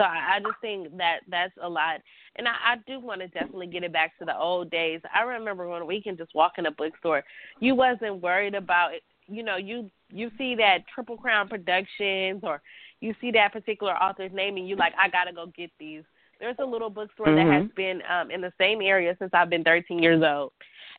[0.00, 2.00] So I, I just think that that's a lot,
[2.36, 5.00] and I, I do want to definitely get it back to the old days.
[5.12, 7.24] I remember when we can just walk in a bookstore,
[7.58, 9.02] you wasn't worried about it.
[9.26, 12.62] You know, you you see that Triple Crown Productions or
[13.00, 16.02] you see that particular author's name and you like, I gotta go get these.
[16.40, 17.48] There's a little bookstore mm-hmm.
[17.48, 20.52] that has been um in the same area since I've been 13 years old.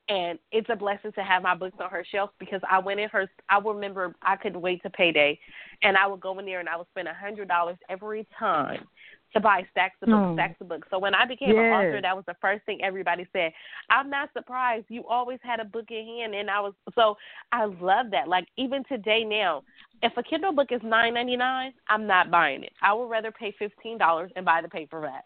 [0.09, 3.09] And it's a blessing to have my books on her shelf because I went in
[3.09, 3.29] her.
[3.47, 5.39] I remember I couldn't wait to payday,
[5.83, 8.87] and I would go in there and I would spend a hundred dollars every time
[9.33, 10.35] to buy stacks of books, oh.
[10.35, 10.87] stacks of books.
[10.89, 11.57] So when I became yes.
[11.57, 13.51] an author, that was the first thing everybody said.
[13.89, 14.85] I'm not surprised.
[14.89, 17.15] You always had a book in hand, and I was so
[17.51, 18.27] I love that.
[18.27, 19.63] Like even today now,
[20.01, 22.73] if a Kindle book is nine ninety nine, I'm not buying it.
[22.81, 25.25] I would rather pay fifteen dollars and buy the paperback.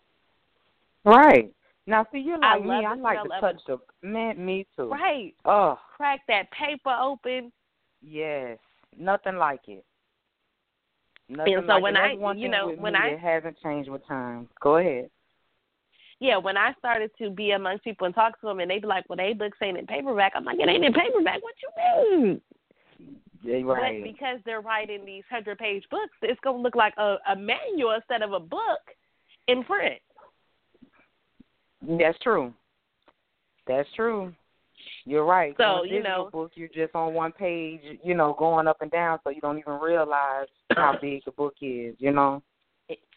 [1.06, 1.54] Right.
[1.86, 2.86] Now, see, you're like I me.
[2.86, 4.44] I like to touch the man.
[4.44, 4.90] Me too.
[4.90, 5.34] Right.
[5.46, 5.78] Oh.
[5.98, 7.52] Crack that paper open.
[8.02, 8.58] Yes.
[8.98, 9.84] Nothing like it.
[11.30, 12.00] Nothing and so like when it.
[12.00, 14.48] I, you know, when I it hasn't changed with time.
[14.62, 15.10] Go ahead.
[16.20, 18.88] Yeah, when I started to be amongst people and talk to them, and they'd be
[18.88, 21.42] like, "Well, they books ain't in paperback." I'm like, "It ain't in paperback.
[21.42, 22.42] What you mean?"
[23.42, 24.02] Yeah, right.
[24.02, 27.92] But because they're writing these hundred page books, it's gonna look like a, a manual
[27.92, 28.80] instead of a book
[29.48, 30.00] in print.
[31.88, 32.54] That's true.
[33.68, 34.34] That's true.
[35.06, 35.54] You're right.
[35.58, 39.20] So you know, book, you're just on one page, you know, going up and down,
[39.24, 41.96] so you don't even realize how big the book is.
[42.00, 42.42] You know.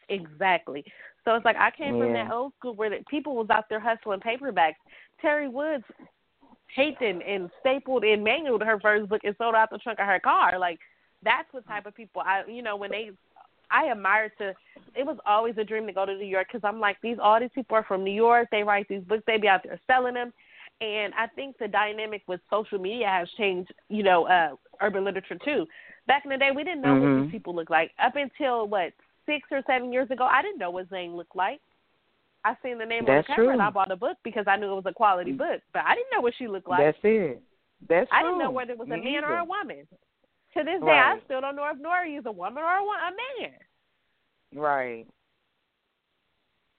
[0.09, 0.85] Exactly.
[1.25, 2.05] So it's like I came yeah.
[2.05, 4.75] from that old school where the people was out there hustling paperbacks.
[5.23, 5.85] Teri Woods
[6.77, 10.07] taped and, and stapled and manualed her first book and sold out the trunk of
[10.07, 10.59] her car.
[10.59, 10.79] Like
[11.25, 13.11] that's the type of people I, you know, when they,
[13.71, 14.55] I admired to.
[14.95, 17.41] It was always a dream to go to New York because I'm like these all
[17.41, 18.49] these people are from New York.
[18.51, 19.25] They write these books.
[19.27, 20.33] They be out there selling them.
[20.81, 25.39] And I think the dynamic with social media has changed, you know, uh, urban literature
[25.43, 25.67] too.
[26.07, 27.15] Back in the day, we didn't know mm-hmm.
[27.15, 27.93] what these people looked like.
[28.03, 28.93] Up until what
[29.25, 31.61] six or seven years ago, I didn't know what Zane looked like.
[32.45, 33.53] I seen the name That's on the cover true.
[33.53, 35.95] and I bought a book because I knew it was a quality book, but I
[35.95, 36.79] didn't know what she looked like.
[36.79, 37.43] That's it.
[37.89, 38.31] That's I true.
[38.31, 39.27] didn't know whether it was Me a man either.
[39.27, 39.87] or a woman.
[40.57, 41.17] To this day, Right.
[41.21, 43.11] I still don't know if Noire is a woman or a, a
[43.43, 43.53] man.
[44.55, 45.07] Right.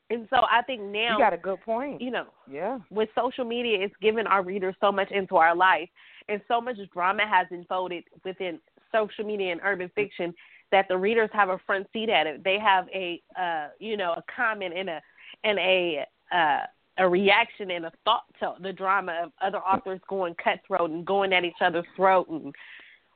[0.09, 2.01] And so I think now, You got a good point.
[2.01, 2.79] you know, Yeah.
[2.89, 5.89] with social media, it's given our readers so much into our life,
[6.29, 8.59] and so much drama has unfolded within
[8.91, 10.33] social media and urban fiction
[10.71, 12.43] that the readers have a front seat at it.
[12.43, 15.01] They have a, uh, you know, a comment and a
[15.43, 16.65] and a uh,
[16.99, 21.31] a reaction and a thought to the drama of other authors going cutthroat and going
[21.31, 22.55] at each other's throat and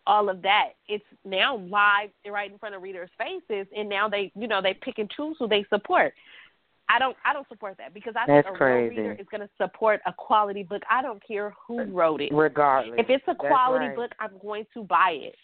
[0.08, 0.70] all of that.
[0.88, 4.74] It's now live right in front of readers' faces, and now they, you know, they
[4.74, 6.14] pick and choose who they support.
[6.90, 8.96] I don't I don't support that because I That's think a crazy.
[8.96, 10.82] real reader is going to support a quality book.
[10.90, 12.34] I don't care who wrote it.
[12.34, 13.00] Regardless.
[13.00, 13.96] If it's a quality right.
[13.96, 15.36] book, I'm going to buy it.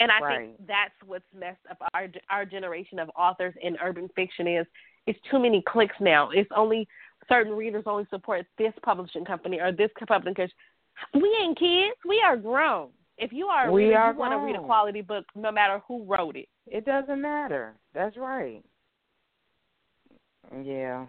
[0.00, 0.38] And I right.
[0.38, 4.66] think that's what's messed up our our generation of authors in urban fiction is
[5.06, 6.30] it's too many clicks now.
[6.30, 6.88] It's only
[7.28, 10.50] certain readers only support this publishing company or this publishing.
[11.14, 11.96] We ain't kids.
[12.08, 12.88] We are grown.
[13.22, 16.04] If you are a reader, you want to read a quality book, no matter who
[16.04, 16.48] wrote it.
[16.66, 17.74] It doesn't matter.
[17.94, 18.64] That's right.
[20.64, 21.06] Yeah.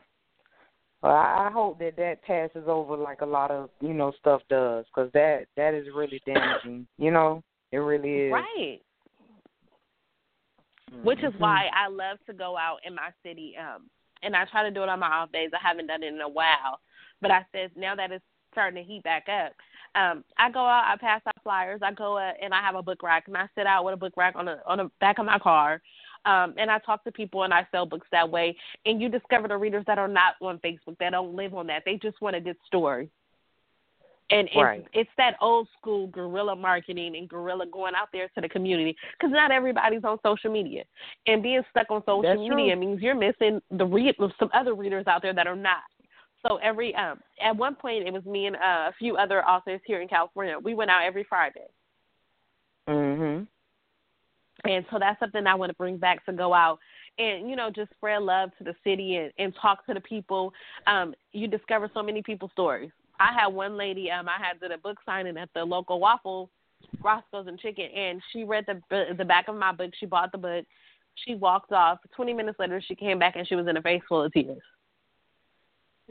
[1.01, 4.85] Well, I hope that that passes over like a lot of you know stuff does,
[4.93, 6.87] because that that is really damaging.
[6.97, 8.31] You know, it really is.
[8.31, 8.79] Right.
[11.03, 11.39] Which is Mhm.
[11.39, 13.57] why I love to go out in my city.
[13.57, 13.89] Um,
[14.21, 15.49] and I try to do it on my off days.
[15.53, 16.79] I haven't done it in a while,
[17.21, 19.53] but I said now that it's starting to heat back up,
[19.95, 20.85] um, I go out.
[20.87, 21.81] I pass out flyers.
[21.83, 23.97] I go uh, and I have a book rack, and I sit out with a
[23.97, 25.81] book rack on the on the back of my car.
[26.25, 28.55] Um, and I talk to people and I sell books that way.
[28.85, 31.83] And you discover the readers that are not on Facebook, that don't live on that.
[31.85, 33.09] They just want a good story.
[34.29, 38.47] And it's, it's that old school guerrilla marketing and guerrilla going out there to the
[38.47, 40.85] community because not everybody's on social media.
[41.27, 42.79] And being stuck on social That's media true.
[42.79, 45.83] means you're missing the read some other readers out there that are not.
[46.47, 49.81] So every um at one point it was me and uh, a few other authors
[49.85, 50.57] here in California.
[50.59, 51.67] We went out every Friday.
[52.87, 53.47] Mhm.
[54.65, 56.79] And so that's something I want to bring back to go out
[57.17, 60.53] and, you know, just spread love to the city and, and talk to the people.
[60.87, 62.91] Um, you discover so many people's stories.
[63.19, 66.49] I had one lady, um, I had did a book signing at the local waffle,
[67.01, 69.91] Roscoe's and Chicken, and she read the the back of my book.
[69.99, 70.65] She bought the book.
[71.25, 71.99] She walked off.
[72.15, 74.61] Twenty minutes later, she came back and she was in a face full of tears,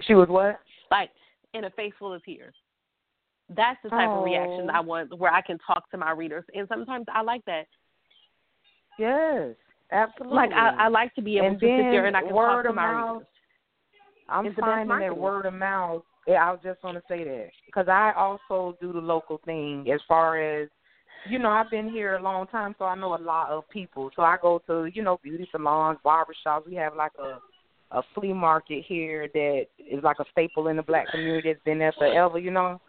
[0.07, 0.61] She was what?
[0.92, 1.11] like
[1.55, 2.55] in a face full of tears.
[3.48, 4.74] That's the type of reaction Oh.
[4.74, 7.66] I want, where I can talk to my readers, and sometimes I like that.
[8.98, 9.55] Yes,
[9.90, 10.36] absolutely.
[10.36, 12.64] Like I, I like to be able and to sit there and I can talk
[12.64, 13.26] to my mouth, readers.
[14.28, 16.03] I'm It's finding that word of mouth.
[16.26, 19.90] Yeah, I was just going to say that because I also do the local thing
[19.92, 20.68] as far as
[21.28, 21.50] you know.
[21.50, 24.11] I've been here a long time, so I know a lot of people.
[24.14, 26.66] So I go to you know beauty salons, barbershops.
[26.66, 27.38] We have like a
[27.93, 31.78] a flea market here that is like a staple in the black community that's been
[31.78, 32.38] there forever.
[32.38, 32.80] You know,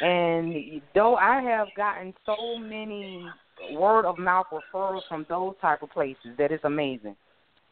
[0.00, 3.26] and though I have gotten so many
[3.72, 7.16] word of mouth referrals from those type of places that it's amazing.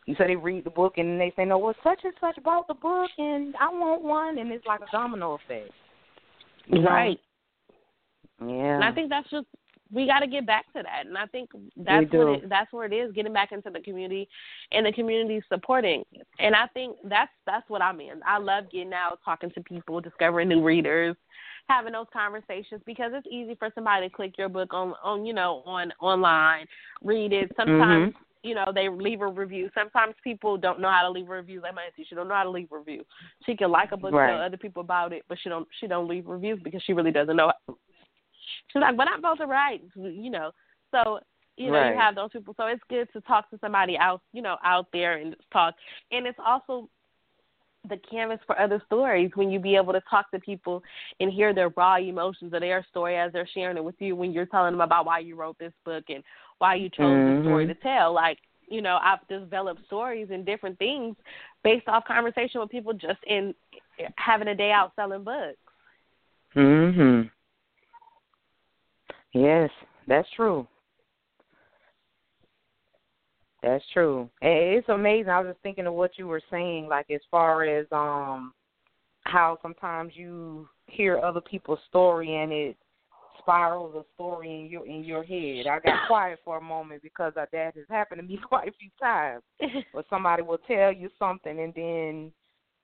[0.06, 2.66] You say they read the book and they say, no, well, such and such bought
[2.66, 5.70] the book and I want one, and it's like a domino effect.
[6.70, 7.18] Right.
[8.40, 8.76] Yeah.
[8.76, 9.46] And I think that's just
[9.92, 11.06] we got to get back to that.
[11.06, 14.28] And I think that's what it, that's where it is getting back into the community
[14.72, 16.04] and the community supporting.
[16.38, 18.20] And I think that's that's what I'm in.
[18.26, 21.16] I love getting out, talking to people, discovering new readers,
[21.68, 25.32] having those conversations because it's easy for somebody to click your book on on you
[25.32, 26.66] know on online,
[27.02, 27.50] read it.
[27.56, 28.48] Sometimes mm-hmm.
[28.48, 29.70] you know they leave a review.
[29.74, 31.62] Sometimes people don't know how to leave a review.
[31.62, 33.04] Like my auntie, she don't know how to leave a review.
[33.46, 34.32] She can like a book, Right.
[34.32, 37.12] tell other people about it, but she don't she don't leave reviews because she really
[37.12, 37.52] doesn't know.
[38.68, 40.52] She's like, but I'm both write, you know.
[40.90, 41.20] So
[41.56, 41.92] you know Right.
[41.92, 42.54] you have those people.
[42.56, 45.74] So it's good to talk to somebody else, you know, out there and talk.
[46.12, 46.88] And it's also
[47.88, 50.82] the canvas for other stories when you be able to talk to people
[51.20, 54.32] and hear their raw emotions of their story as they're sharing it with you when
[54.32, 56.22] you're telling them about why you wrote this book and
[56.58, 58.12] why you chose the story to tell.
[58.12, 58.38] Like,
[58.68, 61.16] you know, I've developed stories and different things
[61.64, 63.54] based off conversation with people just in
[64.16, 65.56] having a day out selling books.
[66.54, 67.30] Mhm.
[69.32, 69.70] Yes,
[70.06, 70.66] that's true.
[73.62, 74.30] That's true.
[74.40, 75.30] It's amazing.
[75.30, 78.52] I was just thinking of what you were saying, like as far as um
[79.24, 82.76] how sometimes you hear other people's story and it
[83.40, 85.66] spirals a story in your in your head.
[85.66, 88.90] I got quiet for a moment because that has happened to me quite a few
[89.00, 89.42] times.
[89.92, 92.32] Where somebody will tell you something and then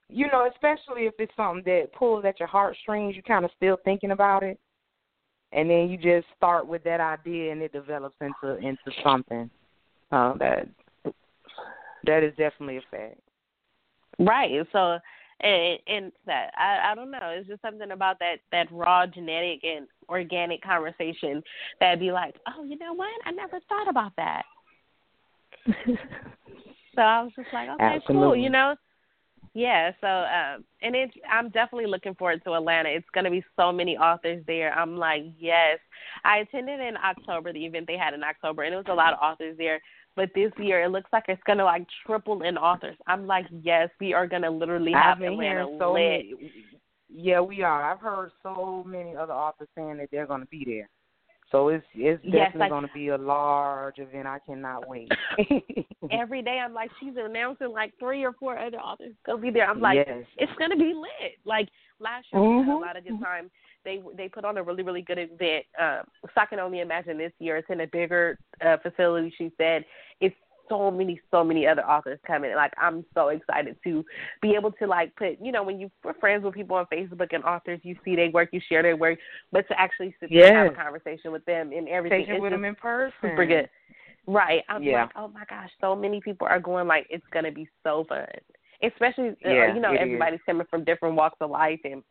[0.08, 3.78] you know, especially if it's something that pulls at your heartstrings, you're kind of still
[3.84, 4.58] thinking about it,
[5.54, 9.48] and then you just start with that idea, and it develops into into something.
[10.12, 10.68] Uh, that
[12.04, 13.20] that is definitely a fact.
[14.18, 14.50] Right.
[14.72, 14.98] So
[15.40, 17.18] and and that I I don't know.
[17.22, 21.42] It's just something about that that raw genetic and organic conversation
[21.80, 23.10] that'd be like, oh, you know what?
[23.24, 24.42] I never thought about that.
[26.94, 28.36] so I was just like, okay, cool.
[28.36, 28.74] You know.
[29.54, 29.92] Yeah.
[30.00, 32.90] So um, and it's I'm definitely looking forward to Atlanta.
[32.90, 34.72] It's gonna be so many authors there.
[34.72, 35.78] I'm like, yes.
[36.24, 39.12] I attended in October the event they had in October, and it was a lot
[39.12, 39.80] of authors there.
[40.16, 42.96] But this year, it looks like it's gonna like triple in authors.
[43.06, 46.26] I'm like, yes, we are gonna literally have I've been Atlanta so lit.
[46.26, 46.52] many.
[47.16, 47.92] Yeah, we are.
[47.92, 50.88] I've heard so many other authors saying that they're going to be there.
[51.54, 54.26] So it's it's Yes, definitely like- going to be a large event.
[54.26, 55.08] I cannot wait.
[56.10, 59.70] Every day, I'm like, she's announcing like three or four other authors gonna be there.
[59.70, 60.24] I'm like, yes.
[60.36, 61.38] it's gonna be lit.
[61.44, 61.68] Like
[62.00, 62.80] last year, we had a Mhm.
[62.80, 63.52] lot of good time
[63.84, 65.64] they they put on a really really good event.
[65.78, 67.56] Um, so I can only imagine this year.
[67.58, 69.32] It's in a bigger uh, facility.
[69.38, 69.84] She said
[70.20, 70.34] it's
[70.68, 72.54] so many so many other authors coming.
[72.54, 74.04] Like I'm so excited to
[74.42, 77.32] be able to like put you know when you are friends with people on Facebook
[77.32, 79.18] and authors, you see their work, you share their work,
[79.52, 80.48] but to actually sit yes.
[80.48, 82.26] and have a conversation with them and everything.
[82.26, 83.14] Take with them in person.
[83.20, 83.68] Super good.
[84.26, 84.62] Right.
[84.68, 85.02] I'm yeah.
[85.02, 86.86] like, oh my gosh, so many people are going.
[86.86, 88.26] Like it's gonna be so fun,
[88.82, 90.46] especially uh, yeah, you know everybody's is.
[90.46, 92.02] coming from different walks of life and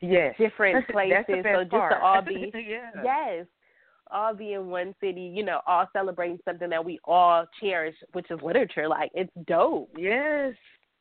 [0.00, 0.34] yes.
[0.38, 1.24] different places.
[1.28, 1.92] so just part.
[1.92, 2.90] to all be yeah.
[3.04, 3.46] yes,
[4.12, 5.32] all be in one city.
[5.34, 8.88] You know, all celebrating something that we all cherish, which is literature.
[8.88, 9.90] Like it's dope.
[9.96, 10.54] Yes.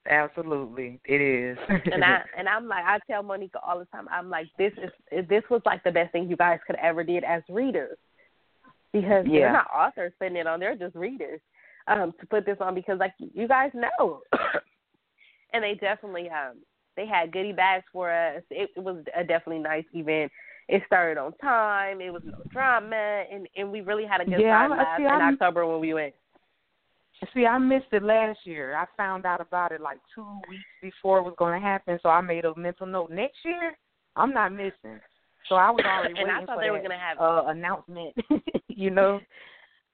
[0.09, 1.57] Absolutely, it is.
[1.91, 4.07] and I and I'm like I tell Monica all the time.
[4.11, 4.73] I'm like this
[5.11, 7.97] is this was like the best thing you guys could ever did as readers
[8.93, 9.39] because yeah.
[9.39, 11.39] they're not authors putting it on; they're just readers
[11.87, 14.21] um, to put this on because, like you guys know,
[15.53, 16.57] and they definitely um,
[16.95, 18.41] they had goodie bags for us.
[18.49, 20.31] It, it was a definitely nice event.
[20.67, 22.01] It started on time.
[22.01, 25.03] It was no drama, and and we really had a good yeah, time last see,
[25.03, 26.13] in I'm, October when we went.
[27.33, 28.75] See, I missed it last year.
[28.75, 32.09] I found out about it like two weeks before it was going to happen, so
[32.09, 33.11] I made a mental note.
[33.11, 33.77] Next year,
[34.15, 34.99] I'm not missing.
[35.47, 37.49] So I was already and waiting I thought for they that, were gonna have uh,
[37.49, 38.15] announcement.
[38.67, 39.19] you know.
[39.19, 39.27] Yeah.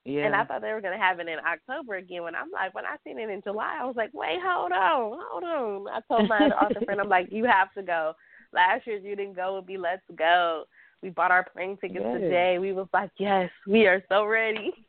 [0.08, 2.22] And I thought they were gonna have it in October again.
[2.22, 5.18] When I'm like, when I seen it in July, I was like, wait, hold on,
[5.30, 5.88] hold on.
[5.88, 8.14] I told my author friend, I'm like, you have to go.
[8.52, 10.64] Last year's you didn't go would be Let's go.
[11.02, 12.20] We bought our plane tickets yes.
[12.20, 12.58] today.
[12.58, 14.72] We was like, yes, we are so ready.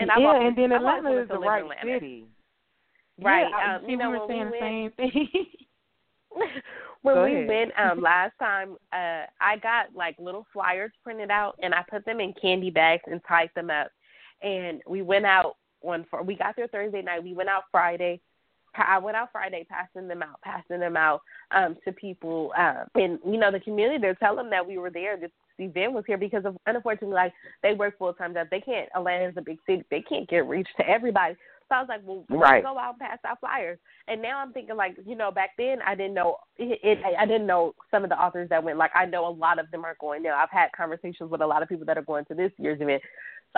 [0.00, 2.24] And yeah, I and then Atlanta Atlanta is the right city.
[3.20, 3.48] Right.
[3.50, 5.46] Yeah, um, you know, we were saying we the went, same thing.
[7.02, 7.48] when Go we ahead.
[7.48, 12.04] went um last time, uh I got like little flyers printed out and I put
[12.04, 13.88] them in candy bags and tied them up.
[14.40, 17.24] And we went out one for we got there Thursday night.
[17.24, 18.20] We went out Friday.
[18.74, 23.18] I went out Friday passing them out, passing them out um to people um and
[23.26, 26.18] you know the community they're telling them that we were there this event was here
[26.18, 28.48] because of unfortunately like they work full time jobs.
[28.50, 29.84] They can't Atlanta's a big city.
[29.90, 31.36] They can't get reach to everybody.
[31.68, 32.62] So I was like, well, Right.
[32.62, 33.78] go out and pass out flyers.
[34.06, 36.98] And now I'm thinking like, you know, back then I didn't know it, it.
[37.18, 38.78] I didn't know some of the authors that went.
[38.78, 40.36] Like I know a lot of them are going now.
[40.36, 43.02] I've had conversations with a lot of people that are going to this year's event.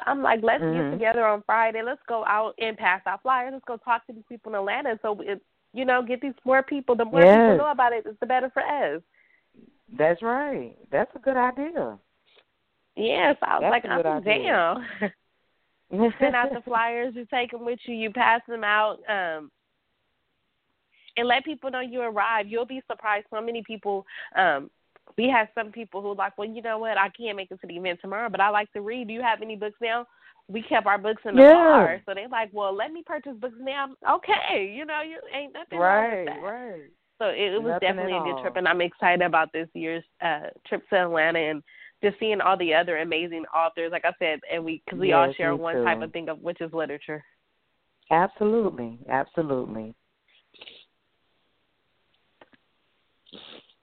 [0.05, 0.75] So I'm like, let's Mhm.
[0.75, 1.83] get together on Friday.
[1.83, 3.53] Let's go out and pass out flyers.
[3.53, 4.99] Let's go talk to these people in Atlanta.
[5.03, 5.43] So it,
[5.73, 6.95] you know, get these more people.
[6.95, 7.39] The more Yes.
[7.39, 9.03] people know about it, it's the better for us.
[9.97, 10.77] That's right.
[10.91, 11.99] That's a good idea.
[12.97, 14.87] Yes, I was That's like, I'm down.
[16.21, 19.51] send out the flyers, you take them with you, you pass them out, um,
[21.17, 22.49] and let people know you arrived.
[22.51, 24.07] You'll be surprised how many people.
[24.37, 24.71] Um,
[25.17, 27.61] we have some people who are like, well, you know what, I can't make it
[27.61, 29.09] to the event tomorrow, but I like to read.
[29.09, 30.07] Do you have any books now?
[30.49, 31.53] We kept our books in the Yeah.
[31.53, 33.95] car, so they're like, well, let me purchase books now.
[34.09, 36.43] Okay, you know, you ain't nothing wrong right, with that.
[36.43, 36.91] right.
[37.19, 40.05] So it, it was Nothing definitely a good trip, and I'm excited about this year's
[40.25, 41.63] uh, trip to Atlanta and
[42.03, 43.93] just seeing all the other amazing authors.
[43.93, 46.61] Like I said, and we because we all share one type of thing of which
[46.61, 47.23] is literature.
[48.11, 49.95] Absolutely, absolutely.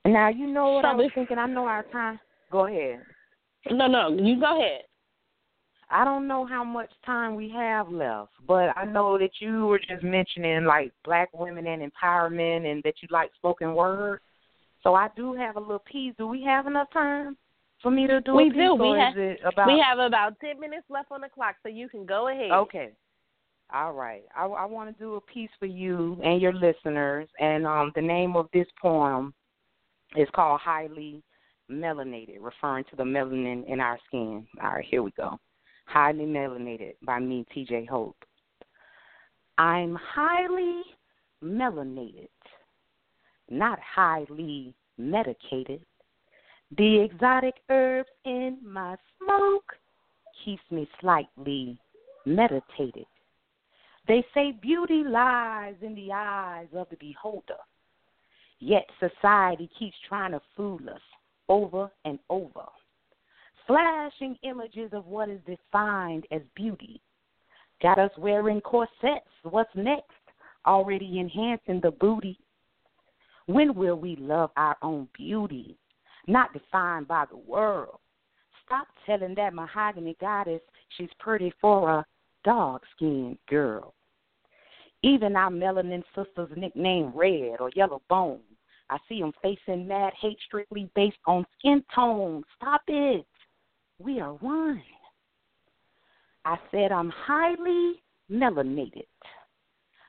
[0.04, 1.38] Now you know what So I was thinking.
[1.38, 2.18] I know our time.
[2.50, 3.00] Go ahead.
[3.70, 4.82] No, no, you go ahead.
[5.90, 9.78] I don't know how much time we have left, but I know that you were
[9.78, 14.20] just mentioning like black women and empowerment and that you like spoken word.
[14.82, 16.14] So I do have a little piece.
[16.18, 17.36] Do we have enough time
[17.82, 18.74] for me to do We a piece do.
[18.74, 22.04] We have- about We have about ten minutes left on the clock, so you can
[22.04, 22.50] go ahead.
[22.52, 22.90] Okay.
[23.72, 24.24] All right.
[24.36, 28.00] I, I want to do a piece for you and your listeners, and um, the
[28.02, 29.34] name of this poem
[30.16, 31.22] is called Highly
[31.70, 34.46] Melanated, referring to the melanin in our skin.
[34.62, 35.38] All right, here we go.
[35.86, 38.16] Highly Melanated by me, TJ Hope.
[39.58, 40.82] I'm highly
[41.42, 42.28] melanated,
[43.50, 45.80] not highly medicated.
[46.76, 49.72] The exotic herbs in my smoke
[50.44, 51.78] keeps me slightly
[52.24, 53.06] meditated.
[54.06, 57.58] They say beauty lies in the eyes of the beholder.
[58.60, 61.00] Yet society keeps trying to fool us
[61.48, 62.64] over and over,
[63.66, 67.00] flashing images of what is defined as beauty.
[67.80, 69.28] Got us wearing corsets.
[69.44, 70.10] What's next?
[70.66, 72.38] Already enhancing the booty.
[73.46, 75.78] When will we love our own beauty,
[76.26, 77.98] not defined by the world?
[78.66, 80.60] Stop telling that mahogany goddess
[80.96, 82.06] she's pretty for a
[82.44, 83.94] dog skinned girl.
[85.02, 88.40] Even our melanin sisters nicknamed red or yellow bone.
[88.90, 92.42] I see them facing mad hate strictly based on skin tone.
[92.56, 93.26] Stop it.
[93.98, 94.82] We are one.
[96.44, 99.06] I said I'm highly melanated,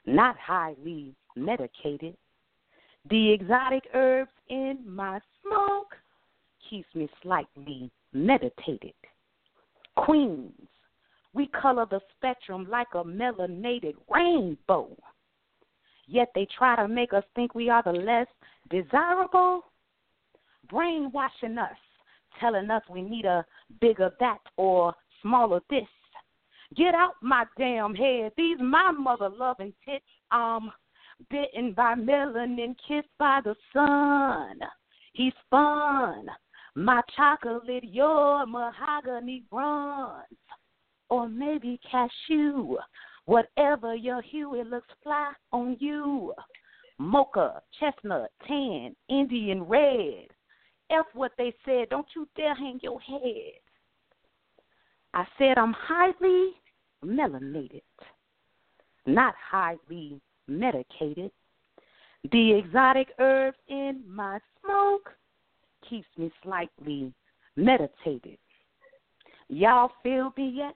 [0.06, 2.16] not highly medicated.
[3.10, 5.96] The exotic herbs in my smoke
[6.70, 8.94] keeps me slightly meditated.
[9.96, 10.54] Queens,
[11.34, 14.96] we color the spectrum like a melanated rainbow.
[16.08, 18.28] Yet they try to make us think we are the less
[18.70, 19.64] desirable,
[20.70, 21.78] brainwashing us,
[22.40, 23.46] telling us we need a
[23.82, 25.88] bigger that or smaller this.
[26.76, 28.32] Get out my damn head.
[28.38, 30.06] These my mother loving tits.
[30.32, 30.72] Um
[31.30, 34.60] bitten by melanin, kissed by the sun.
[35.14, 36.28] He's fun.
[36.76, 40.24] My chocolate, your mahogany bronze.
[41.10, 42.78] Or maybe cashew.
[43.26, 46.34] Whatever your hue, it looks fly on you.
[47.00, 50.28] Mocha, chestnut, tan, Indian red.
[50.92, 51.90] F what they said.
[51.90, 53.54] Don't you dare hang your head.
[55.14, 56.52] I said I'm highly
[57.04, 57.82] melanated,
[59.06, 61.32] not highly medicated.
[62.32, 65.10] The exotic herbs in my smoke
[65.90, 67.14] keeps me slightly
[67.56, 68.38] meditated.
[69.48, 70.76] Y'all feel me yet?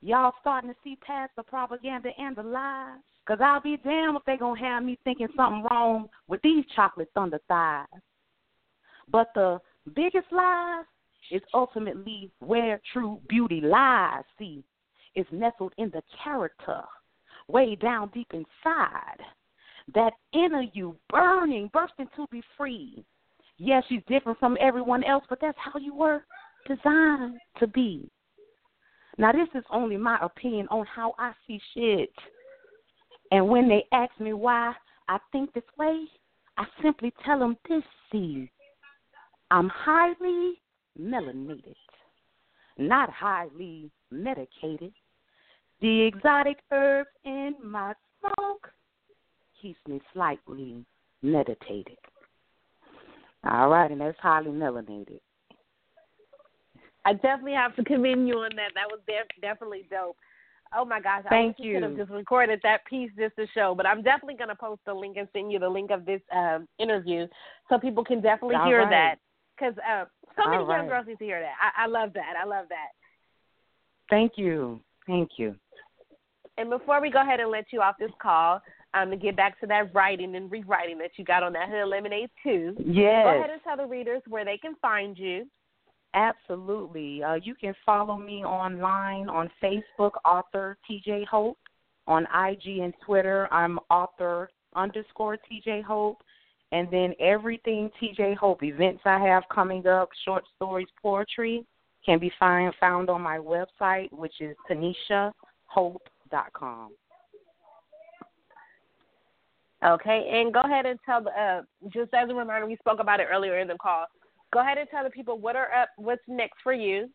[0.00, 2.98] Y'all starting to see past the propaganda and the lies?
[3.26, 7.10] Cause I'll be damned if they gonna have me thinking something wrong with these chocolate
[7.14, 7.86] thunder thighs.
[9.08, 9.60] But the
[9.94, 10.82] biggest lie
[11.30, 14.24] is ultimately where true beauty lies.
[14.38, 14.64] See,
[15.14, 16.82] it's nestled in the character,
[17.48, 19.20] way down deep inside.
[19.94, 23.04] That inner you burning, bursting to be free.
[23.58, 26.24] Yes, she's different from everyone else, but that's how you were
[26.66, 28.08] designed to be.
[29.18, 32.10] Now, this is only my opinion on how I see shit.
[33.30, 34.74] And when they ask me why
[35.08, 36.04] I think this way,
[36.56, 38.50] I simply tell them this see,
[39.50, 40.60] I'm highly
[41.00, 41.74] melanated,
[42.78, 44.92] not highly medicated.
[45.80, 48.70] The exotic herbs in my smoke
[49.60, 50.84] keeps me slightly
[51.22, 51.98] meditated.
[53.44, 55.20] All right, and that's highly melanated.
[57.04, 58.72] I definitely have to commend you on that.
[58.74, 60.16] That was def- definitely dope.
[60.76, 61.24] Oh my gosh!
[61.28, 61.74] Thank I you.
[61.74, 64.80] could have just recorded that piece just to show, but I'm definitely going to post
[64.86, 67.26] the link and send you the link of this um, interview
[67.68, 68.90] so people can definitely All hear right.
[68.90, 69.14] that.
[69.58, 70.04] Because uh,
[70.36, 70.88] so many All young right.
[70.88, 71.54] girls need to hear that.
[71.60, 72.34] I, I love that.
[72.40, 72.90] I love that.
[74.08, 74.80] Thank you.
[75.06, 75.56] Thank you.
[76.56, 78.60] And before we go ahead and let you off this call,
[78.94, 81.88] um, to get back to that writing and rewriting that you got on that Hood
[81.88, 83.24] Lemonade too, Yes.
[83.24, 85.46] go ahead and tell the readers where they can find you.
[86.14, 87.22] Absolutely.
[87.22, 91.58] Uh, you can follow me online on Facebook, author TJ Hope.
[92.06, 96.22] On IG and Twitter, I'm author underscore TJ Hope.
[96.72, 101.64] And then everything TJ Hope, events I have coming up, short stories, poetry,
[102.04, 106.90] can be find, found on my website, which is tanishahope.com.
[109.82, 113.18] Okay, and go ahead and tell the uh, just as a reminder, we spoke about
[113.18, 114.04] it earlier in the call.
[114.52, 117.08] Go ahead and tell the people what are up, what's next for you.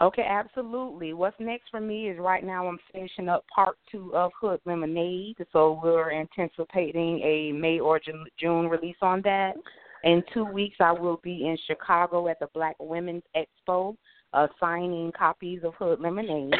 [0.00, 1.12] Okay, absolutely.
[1.14, 5.36] What's next for me is right now I'm finishing up part two of Hood Lemonade,
[5.52, 8.00] so we're anticipating a May or
[8.38, 9.54] June release on that.
[10.02, 13.96] In two weeks, I will be in Chicago at the Black Women's Expo,
[14.32, 16.54] uh, signing copies of Hood Lemonade.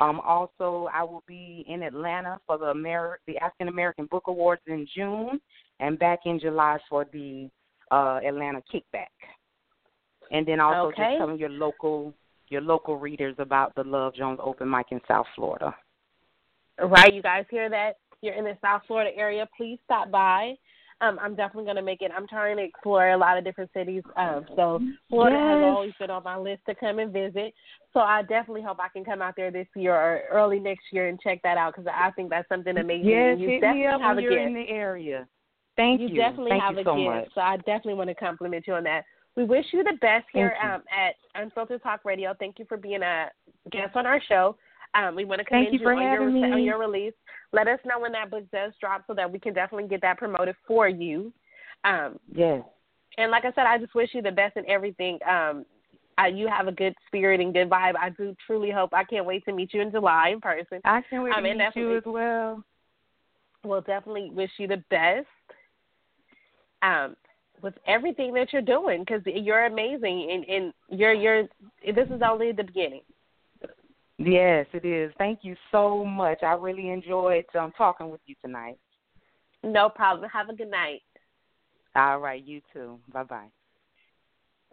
[0.00, 4.62] Um, also, I will be in Atlanta for the Amer- the African American Book Awards
[4.66, 5.40] in June,
[5.80, 7.48] and back in July for the
[7.92, 9.12] uh, Atlanta Kickback.
[10.32, 11.02] And then also Okay.
[11.04, 12.14] just telling your local
[12.48, 15.74] your local readers about the Love Jones Open Mic in South Florida.
[16.78, 17.96] Right, you guys hear that?
[18.20, 19.48] You're in the South Florida area.
[19.56, 20.54] Please stop by.
[21.00, 22.12] Um, I'm definitely going to make it.
[22.14, 24.02] I'm trying to explore a lot of different cities.
[24.16, 27.54] Um, so Florida has always been on my list to come and visit.
[27.92, 31.08] So I definitely hope I can come out there this year or early next year
[31.08, 33.08] and check that out because I think that's something amazing.
[33.08, 34.46] Yes, you hit definitely me up have when you're gift.
[34.46, 35.26] in the area.
[35.76, 36.08] Thank you.
[36.08, 36.16] you.
[36.16, 37.06] definitely Thank have you a so gift.
[37.06, 37.28] much.
[37.34, 39.04] So I definitely want to compliment you on that.
[39.36, 42.34] We wish you the best here um, at Unfiltered Talk Radio.
[42.38, 43.28] Thank you for being a
[43.70, 44.56] guest on our show.
[44.94, 46.52] Um, we want to Thank commend you for on your me.
[46.52, 47.14] on your release.
[47.52, 50.18] Let us know when that book does drop so that we can definitely get that
[50.18, 51.32] promoted for you.
[51.84, 52.62] Um, Yes.
[53.16, 55.18] and like I said, I just wish you the best in everything.
[55.28, 55.64] Um,
[56.18, 57.94] I, you have a good spirit and good vibe.
[57.98, 58.92] I do truly hope.
[58.92, 60.80] I can't wait to meet you in July in person.
[60.84, 62.62] I can't wait I to meet you as well.
[63.64, 65.26] We'll definitely wish you the best.
[66.82, 67.16] Um,
[67.62, 71.44] with everything that you're doing, because you're amazing, and, and you're you're.
[71.84, 73.02] This is only the beginning.
[74.18, 75.12] Yes, it is.
[75.18, 76.42] Thank you so much.
[76.42, 78.78] I really enjoyed um, talking with you tonight.
[79.62, 80.28] No problem.
[80.30, 81.02] Have a good night.
[81.94, 82.98] All right, you too.
[83.12, 83.48] Bye bye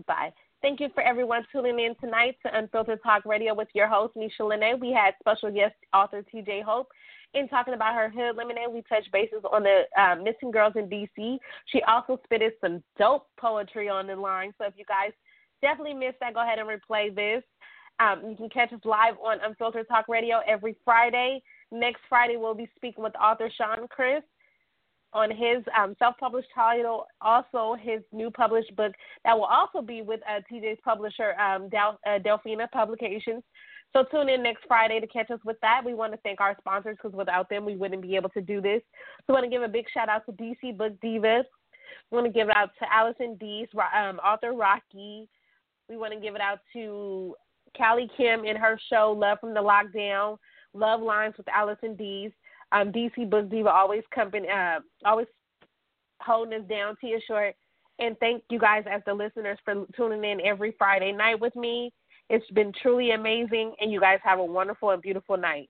[0.07, 0.33] bye.
[0.61, 4.41] Thank you for everyone tuning in tonight to Unfiltered Talk Radio with your host, Nisha
[4.41, 4.77] Lene.
[4.77, 6.89] We had special guest author TJ Hope.
[7.33, 10.89] In talking about her Hood Lemonade, we touched bases on the uh, missing girls in
[10.89, 11.39] D.C.
[11.67, 14.51] She also spitted some dope poetry on the line.
[14.57, 15.11] So if you guys
[15.61, 17.41] definitely missed that, go ahead and replay this.
[18.01, 21.41] Um, you can catch us live on Unfiltered Talk Radio every Friday.
[21.71, 24.23] Next Friday, we'll be speaking with author Sean Chris
[25.13, 28.93] on his um, self-published title, also his new published book
[29.23, 33.43] that will also be with uh, TJ's publisher, um, Del- uh, Delphine Publications.
[33.93, 35.81] So tune in next Friday to catch us with that.
[35.83, 38.61] We want to thank our sponsors because without them we wouldn't be able to do
[38.61, 38.81] this.
[39.19, 41.45] So we want to give a big shout out to DC Book Divas.
[42.11, 45.27] We want to give it out to Allyson Dees, um, author Rocky.
[45.89, 47.35] We want to give it out to
[47.75, 50.37] Callie Kim in her show Love from the Lockdown,
[50.73, 52.31] Love Lines with Allyson Dees.
[52.71, 55.27] Um, DC Book Diva always company, uh, always
[56.21, 56.95] holding us down.
[57.01, 57.55] Tia Short,
[57.99, 61.91] and thank you guys as the listeners for tuning in every Friday night with me.
[62.29, 65.69] It's been truly amazing, and you guys have a wonderful and beautiful night.